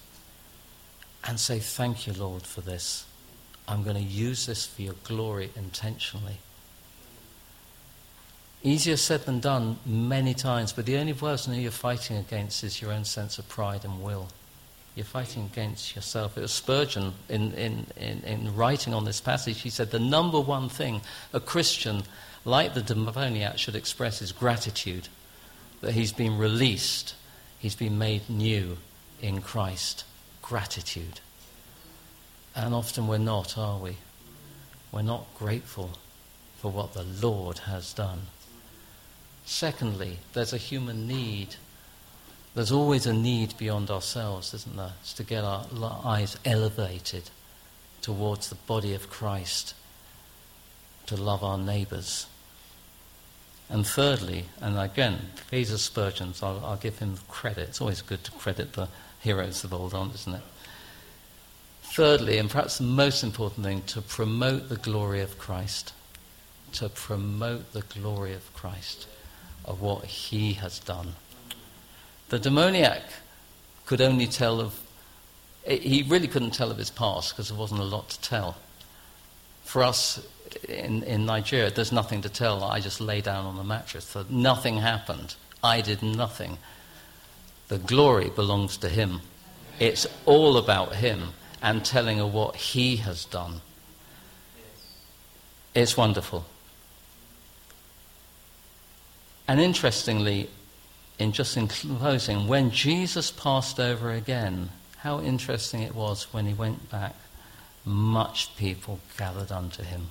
and 1.25 1.41
say, 1.41 1.59
Thank 1.59 2.07
you, 2.07 2.13
Lord, 2.13 2.43
for 2.43 2.61
this. 2.61 3.07
I'm 3.67 3.83
going 3.83 3.97
to 3.97 4.03
use 4.03 4.47
this 4.47 4.67
for 4.67 4.83
your 4.83 4.95
glory 5.05 5.51
intentionally. 5.57 6.39
Easier 8.63 8.97
said 8.97 9.23
than 9.23 9.41
done 9.41 9.79
many 9.85 10.33
times, 10.35 10.73
but 10.73 10.87
the 10.87 10.97
only 10.97 11.13
person 11.13 11.55
who 11.55 11.61
you're 11.61 11.71
fighting 11.71 12.17
against 12.17 12.65
is 12.65 12.81
your 12.81 12.93
own 12.93 13.05
sense 13.05 13.39
of 13.39 13.49
pride 13.49 13.85
and 13.85 14.03
will. 14.03 14.29
You're 14.95 15.05
fighting 15.05 15.45
against 15.53 15.97
yourself. 15.97 16.39
It 16.39 16.43
was 16.43 16.53
Spurgeon 16.53 17.13
in, 17.29 17.53
in, 17.55 17.87
in, 17.97 18.21
in, 18.23 18.55
writing 18.55 18.95
on 18.95 19.05
this 19.05 19.21
passage. 19.21 19.61
He 19.61 19.71
said 19.71 19.91
the 19.91 19.99
number 19.99 20.41
one 20.41 20.69
thing 20.69 21.01
a 21.33 21.41
Christian, 21.41 22.05
like 22.45 22.75
the 22.75 22.83
demoniac, 22.83 23.59
should 23.59 23.75
express 23.75 24.23
is 24.23 24.31
gratitude 24.33 25.09
that 25.81 25.93
he's 25.93 26.13
been 26.13 26.39
released, 26.39 27.15
he's 27.59 27.75
been 27.75 27.99
made 27.99 28.31
new 28.31 28.79
in 29.21 29.43
Christ. 29.43 30.05
Gratitude. 30.45 31.21
And 32.55 32.75
often 32.75 33.09
we're 33.09 33.19
not, 33.19 33.59
are 33.59 33.79
we? 33.79 33.97
We're 34.93 35.03
not 35.03 35.27
grateful 35.37 35.91
for 36.59 36.71
what 36.71 36.95
the 36.95 37.03
Lord 37.03 37.59
has 37.61 37.93
done. 37.93 38.23
Secondly, 39.45 40.19
there's 40.33 40.53
a 40.53 40.59
human 40.59 41.09
need 41.09 41.57
there's 42.55 42.71
always 42.71 43.05
a 43.05 43.13
need 43.13 43.59
beyond 43.59 43.91
ourselves, 43.91 44.55
isn't 44.55 44.77
there? 44.77 44.93
It's 45.01 45.13
to 45.15 45.25
get 45.25 45.43
our 45.43 45.67
eyes 46.05 46.39
elevated 46.45 47.31
towards 48.01 48.49
the 48.49 48.55
body 48.55 48.95
of 48.95 49.11
Christ, 49.11 49.75
to 51.07 51.17
love 51.17 51.43
our 51.43 51.59
neighbours. 51.59 52.27
And 53.69 53.85
thirdly, 53.85 54.45
and 54.61 54.79
again, 54.79 55.31
these 55.51 55.73
are 55.73 55.79
Spurgeon's, 55.79 56.43
I'll, 56.43 56.65
I'll, 56.65 56.77
give 56.77 56.99
him 56.99 57.19
credit. 57.29 57.71
It's 57.71 57.81
always 57.81 58.03
good 58.03 58.23
to 58.25 58.31
credit 58.33 58.75
the 58.75 58.89
heroes 59.25 59.65
of 59.65 59.73
old, 59.73 59.95
isn't 60.15 60.35
it? 60.35 60.43
Thirdly, 61.83 62.39
and 62.39 62.51
perhaps 62.51 62.79
the 62.79 62.85
most 62.85 63.23
important 63.23 63.65
thing, 63.65 63.83
to 63.83 64.03
promote 64.03 64.69
the 64.69 64.77
glory 64.77 65.23
of 65.23 65.39
Christ. 65.39 65.93
To 66.75 66.89
promote 66.89 67.73
the 67.73 67.83
glory 67.83 68.35
of 68.35 68.53
Christ, 68.53 69.09
of 69.65 69.81
what 69.81 70.05
he 70.05 70.53
has 70.55 70.79
done. 70.79 71.15
The 72.29 72.39
demoniac 72.39 73.03
could 73.87 74.01
only 74.01 74.27
tell 74.27 74.61
of, 74.61 74.79
he 75.67 76.05
really 76.07 76.29
couldn't 76.29 76.53
tell 76.53 76.71
of 76.71 76.77
his 76.77 76.91
past 76.91 77.31
because 77.31 77.49
there 77.49 77.59
wasn't 77.59 77.81
a 77.81 77.85
lot 77.85 78.11
to 78.11 78.21
tell. 78.21 78.57
For 79.65 79.83
us 79.83 80.27
in, 80.69 81.03
in 81.05 81.25
Nigeria, 81.25 81.71
there's 81.71 81.93
nothing 81.93 82.21
to 82.23 82.29
tell. 82.29 82.63
I 82.63 82.81
just 82.81 83.01
lay 83.01 83.21
down 83.21 83.47
on 83.47 83.57
the 83.57 83.65
mattress. 83.65 84.05
So 84.05 84.27
nothing 84.29 84.77
happened. 84.79 85.37
I 85.63 85.81
did 85.81 86.03
nothing. 86.03 86.59
The 87.75 87.81
glory 87.81 88.31
belongs 88.31 88.77
to 88.77 88.89
him. 88.89 89.21
It's 89.81 90.07
all 90.27 90.57
about 90.59 90.95
him 90.95 91.31
and 91.61 91.85
telling 91.85 92.21
of 92.21 92.33
what 92.33 92.55
he 92.55 92.99
has 92.99 93.25
done. 93.25 93.63
It's 95.75 95.97
wonderful. 95.97 96.45
And 99.49 99.61
interestingly, 99.61 100.49
in 101.19 101.33
just 101.33 101.57
in 101.57 101.67
closing, 101.67 102.47
when 102.47 102.71
Jesus 102.71 103.33
passed 103.33 103.81
over 103.81 104.13
again, 104.13 104.69
how 104.99 105.21
interesting 105.21 105.83
it 105.83 105.97
was 105.97 106.33
when 106.33 106.47
he 106.47 106.55
went 106.55 106.89
back, 106.93 107.17
much 107.85 108.57
people 108.57 109.01
gathered 109.19 109.51
unto 109.51 109.83
him. 109.83 110.11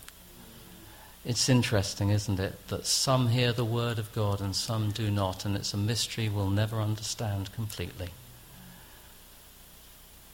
It's 1.25 1.47
interesting, 1.47 2.09
isn't 2.09 2.39
it, 2.39 2.67
that 2.67 2.85
some 2.85 3.29
hear 3.29 3.53
the 3.53 3.63
word 3.63 3.97
of 3.97 4.13
God 4.13 4.41
and 4.41 4.53
some 4.53 4.91
do 4.91 5.09
not, 5.09 5.45
and 5.45 5.55
it's 5.55 5.73
a 5.73 5.77
mystery 5.77 6.27
we'll 6.27 6.49
never 6.49 6.81
understand 6.81 7.53
completely. 7.53 8.09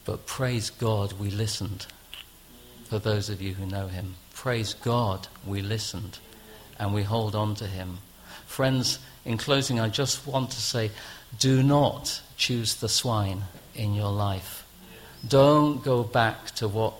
But 0.04 0.26
praise 0.26 0.70
God, 0.70 1.12
we 1.12 1.30
listened. 1.30 1.86
For 2.86 2.98
those 2.98 3.30
of 3.30 3.40
you 3.40 3.54
who 3.54 3.66
know 3.66 3.86
him, 3.86 4.16
praise 4.34 4.74
God, 4.74 5.28
we 5.46 5.62
listened 5.62 6.18
and 6.76 6.92
we 6.92 7.04
hold 7.04 7.36
on 7.36 7.54
to 7.56 7.66
him. 7.68 7.98
Friends, 8.46 8.98
in 9.24 9.38
closing, 9.38 9.78
I 9.78 9.88
just 9.88 10.26
want 10.26 10.50
to 10.50 10.60
say 10.60 10.90
do 11.38 11.62
not 11.62 12.20
choose 12.36 12.74
the 12.74 12.88
swine 12.88 13.42
in 13.76 13.94
your 13.94 14.10
life. 14.10 14.66
Don't 15.28 15.84
go 15.84 16.02
back 16.02 16.50
to 16.56 16.66
what 16.66 16.94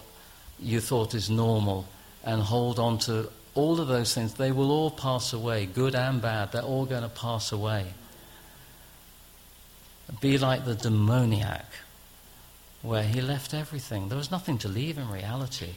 you 0.61 0.81
thought 0.81 1.15
is 1.15 1.29
normal 1.29 1.89
and 2.23 2.43
hold 2.43 2.79
on 2.79 2.99
to 2.99 3.31
all 3.55 3.81
of 3.81 3.89
those 3.89 4.15
things. 4.15 4.35
They 4.35 4.53
will 4.53 4.71
all 4.71 4.91
pass 4.91 5.33
away, 5.33 5.67
good 5.67 5.95
and 5.95 6.21
bad. 6.21 6.53
They're 6.53 6.63
all 6.63 6.87
going 6.87 7.03
to 7.03 7.09
pass 7.09 7.53
away. 7.53 7.87
Be 10.21 10.39
like 10.39 10.65
the 10.65 10.75
demoniac, 10.75 11.67
where 12.83 13.03
he 13.03 13.21
left 13.21 13.55
everything. 13.55 14.09
There 14.09 14.19
was 14.19 14.31
nothing 14.31 14.59
to 14.59 14.69
leave 14.69 14.99
in 14.99 15.09
reality. 15.09 15.75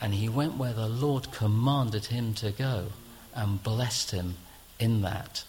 And 0.00 0.14
he 0.14 0.28
went 0.28 0.56
where 0.56 0.72
the 0.72 0.88
Lord 0.88 1.30
commanded 1.30 2.06
him 2.06 2.34
to 2.34 2.50
go 2.50 2.86
and 3.34 3.62
blessed 3.62 4.10
him 4.10 4.34
in 4.78 5.02
that. 5.02 5.44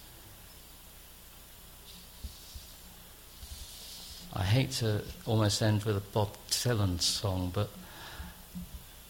I 4.36 4.44
hate 4.44 4.72
to 4.74 5.04
almost 5.26 5.62
end 5.62 5.84
with 5.84 5.98
a 5.98 6.02
Bob 6.02 6.30
Dylan 6.50 7.02
song, 7.02 7.52
but 7.54 7.70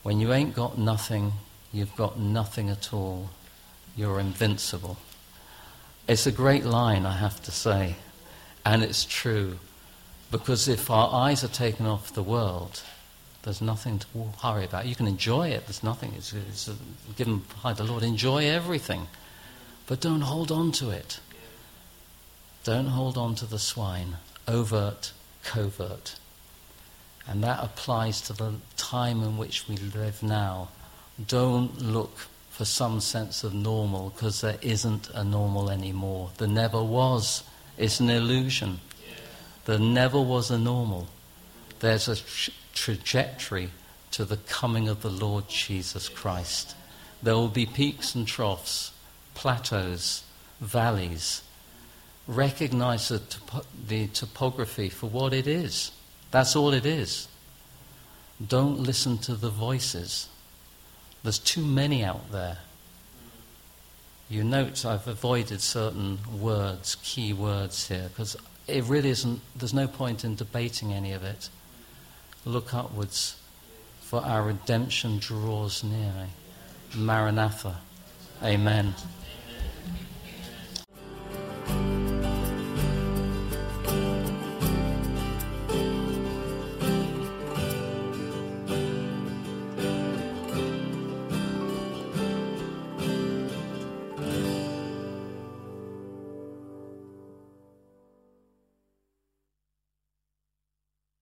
when 0.01 0.19
you 0.19 0.33
ain't 0.33 0.53
got 0.53 0.77
nothing, 0.77 1.33
you've 1.73 1.95
got 1.95 2.17
nothing 2.17 2.69
at 2.69 2.93
all. 2.93 3.31
You're 3.95 4.19
invincible. 4.19 4.97
It's 6.07 6.25
a 6.25 6.31
great 6.31 6.63
line, 6.63 7.05
I 7.05 7.17
have 7.17 7.41
to 7.43 7.51
say, 7.51 7.95
and 8.65 8.83
it's 8.83 9.03
true. 9.03 9.59
Because 10.31 10.67
if 10.67 10.89
our 10.89 11.13
eyes 11.13 11.43
are 11.43 11.49
taken 11.49 11.85
off 11.85 12.13
the 12.13 12.23
world, 12.23 12.81
there's 13.43 13.61
nothing 13.61 13.99
to 13.99 14.07
worry 14.43 14.65
about. 14.65 14.85
You 14.85 14.95
can 14.95 15.07
enjoy 15.07 15.49
it. 15.49 15.65
There's 15.67 15.83
nothing. 15.83 16.13
It's, 16.15 16.33
it's 16.33 16.69
given 17.15 17.43
by 17.61 17.73
the 17.73 17.83
Lord. 17.83 18.03
Enjoy 18.03 18.45
everything. 18.45 19.07
But 19.85 19.99
don't 19.99 20.21
hold 20.21 20.51
on 20.51 20.71
to 20.73 20.89
it. 20.89 21.19
Don't 22.63 22.87
hold 22.87 23.17
on 23.17 23.35
to 23.35 23.45
the 23.45 23.59
swine. 23.59 24.15
Overt, 24.47 25.11
covert. 25.43 26.15
And 27.27 27.43
that 27.43 27.61
applies 27.61 28.21
to 28.21 28.33
the 28.33 28.55
time 28.77 29.21
in 29.21 29.37
which 29.37 29.67
we 29.67 29.75
live 29.75 30.23
now. 30.23 30.69
Don't 31.27 31.81
look 31.81 32.17
for 32.49 32.65
some 32.65 32.99
sense 32.99 33.43
of 33.43 33.53
normal 33.53 34.11
because 34.11 34.41
there 34.41 34.57
isn't 34.61 35.09
a 35.09 35.23
normal 35.23 35.69
anymore. 35.69 36.31
There 36.37 36.47
never 36.47 36.83
was. 36.83 37.43
It's 37.77 37.99
an 37.99 38.09
illusion. 38.09 38.79
There 39.65 39.79
never 39.79 40.19
was 40.19 40.51
a 40.51 40.57
normal. 40.57 41.07
There's 41.79 42.07
a 42.07 42.15
tra- 42.15 42.53
trajectory 42.73 43.69
to 44.11 44.25
the 44.25 44.37
coming 44.37 44.87
of 44.87 45.01
the 45.01 45.09
Lord 45.09 45.47
Jesus 45.49 46.09
Christ. 46.09 46.75
There 47.21 47.33
will 47.33 47.47
be 47.47 47.65
peaks 47.65 48.13
and 48.13 48.27
troughs, 48.27 48.91
plateaus, 49.33 50.23
valleys. 50.59 51.41
Recognize 52.27 53.09
the, 53.09 53.19
topo- 53.19 53.65
the 53.87 54.07
topography 54.07 54.89
for 54.89 55.09
what 55.09 55.33
it 55.33 55.47
is. 55.47 55.91
That's 56.31 56.55
all 56.55 56.73
it 56.73 56.85
is. 56.85 57.27
Don't 58.45 58.79
listen 58.79 59.17
to 59.19 59.35
the 59.35 59.49
voices. 59.49 60.27
There's 61.23 61.39
too 61.39 61.65
many 61.65 62.03
out 62.03 62.31
there. 62.31 62.57
You 64.29 64.43
note 64.43 64.85
I've 64.85 65.07
avoided 65.07 65.61
certain 65.61 66.19
words, 66.39 66.95
key 67.03 67.33
words 67.33 67.87
here, 67.87 68.09
because 68.09 68.35
it 68.67 68.83
really 68.85 69.09
isn't, 69.09 69.41
there's 69.55 69.73
no 69.73 69.87
point 69.87 70.23
in 70.23 70.35
debating 70.35 70.93
any 70.93 71.11
of 71.13 71.23
it. 71.23 71.49
Look 72.45 72.73
upwards, 72.73 73.37
for 74.01 74.21
our 74.21 74.43
redemption 74.43 75.19
draws 75.19 75.83
near. 75.83 76.27
Maranatha. 76.95 77.77
Amen. 78.41 78.93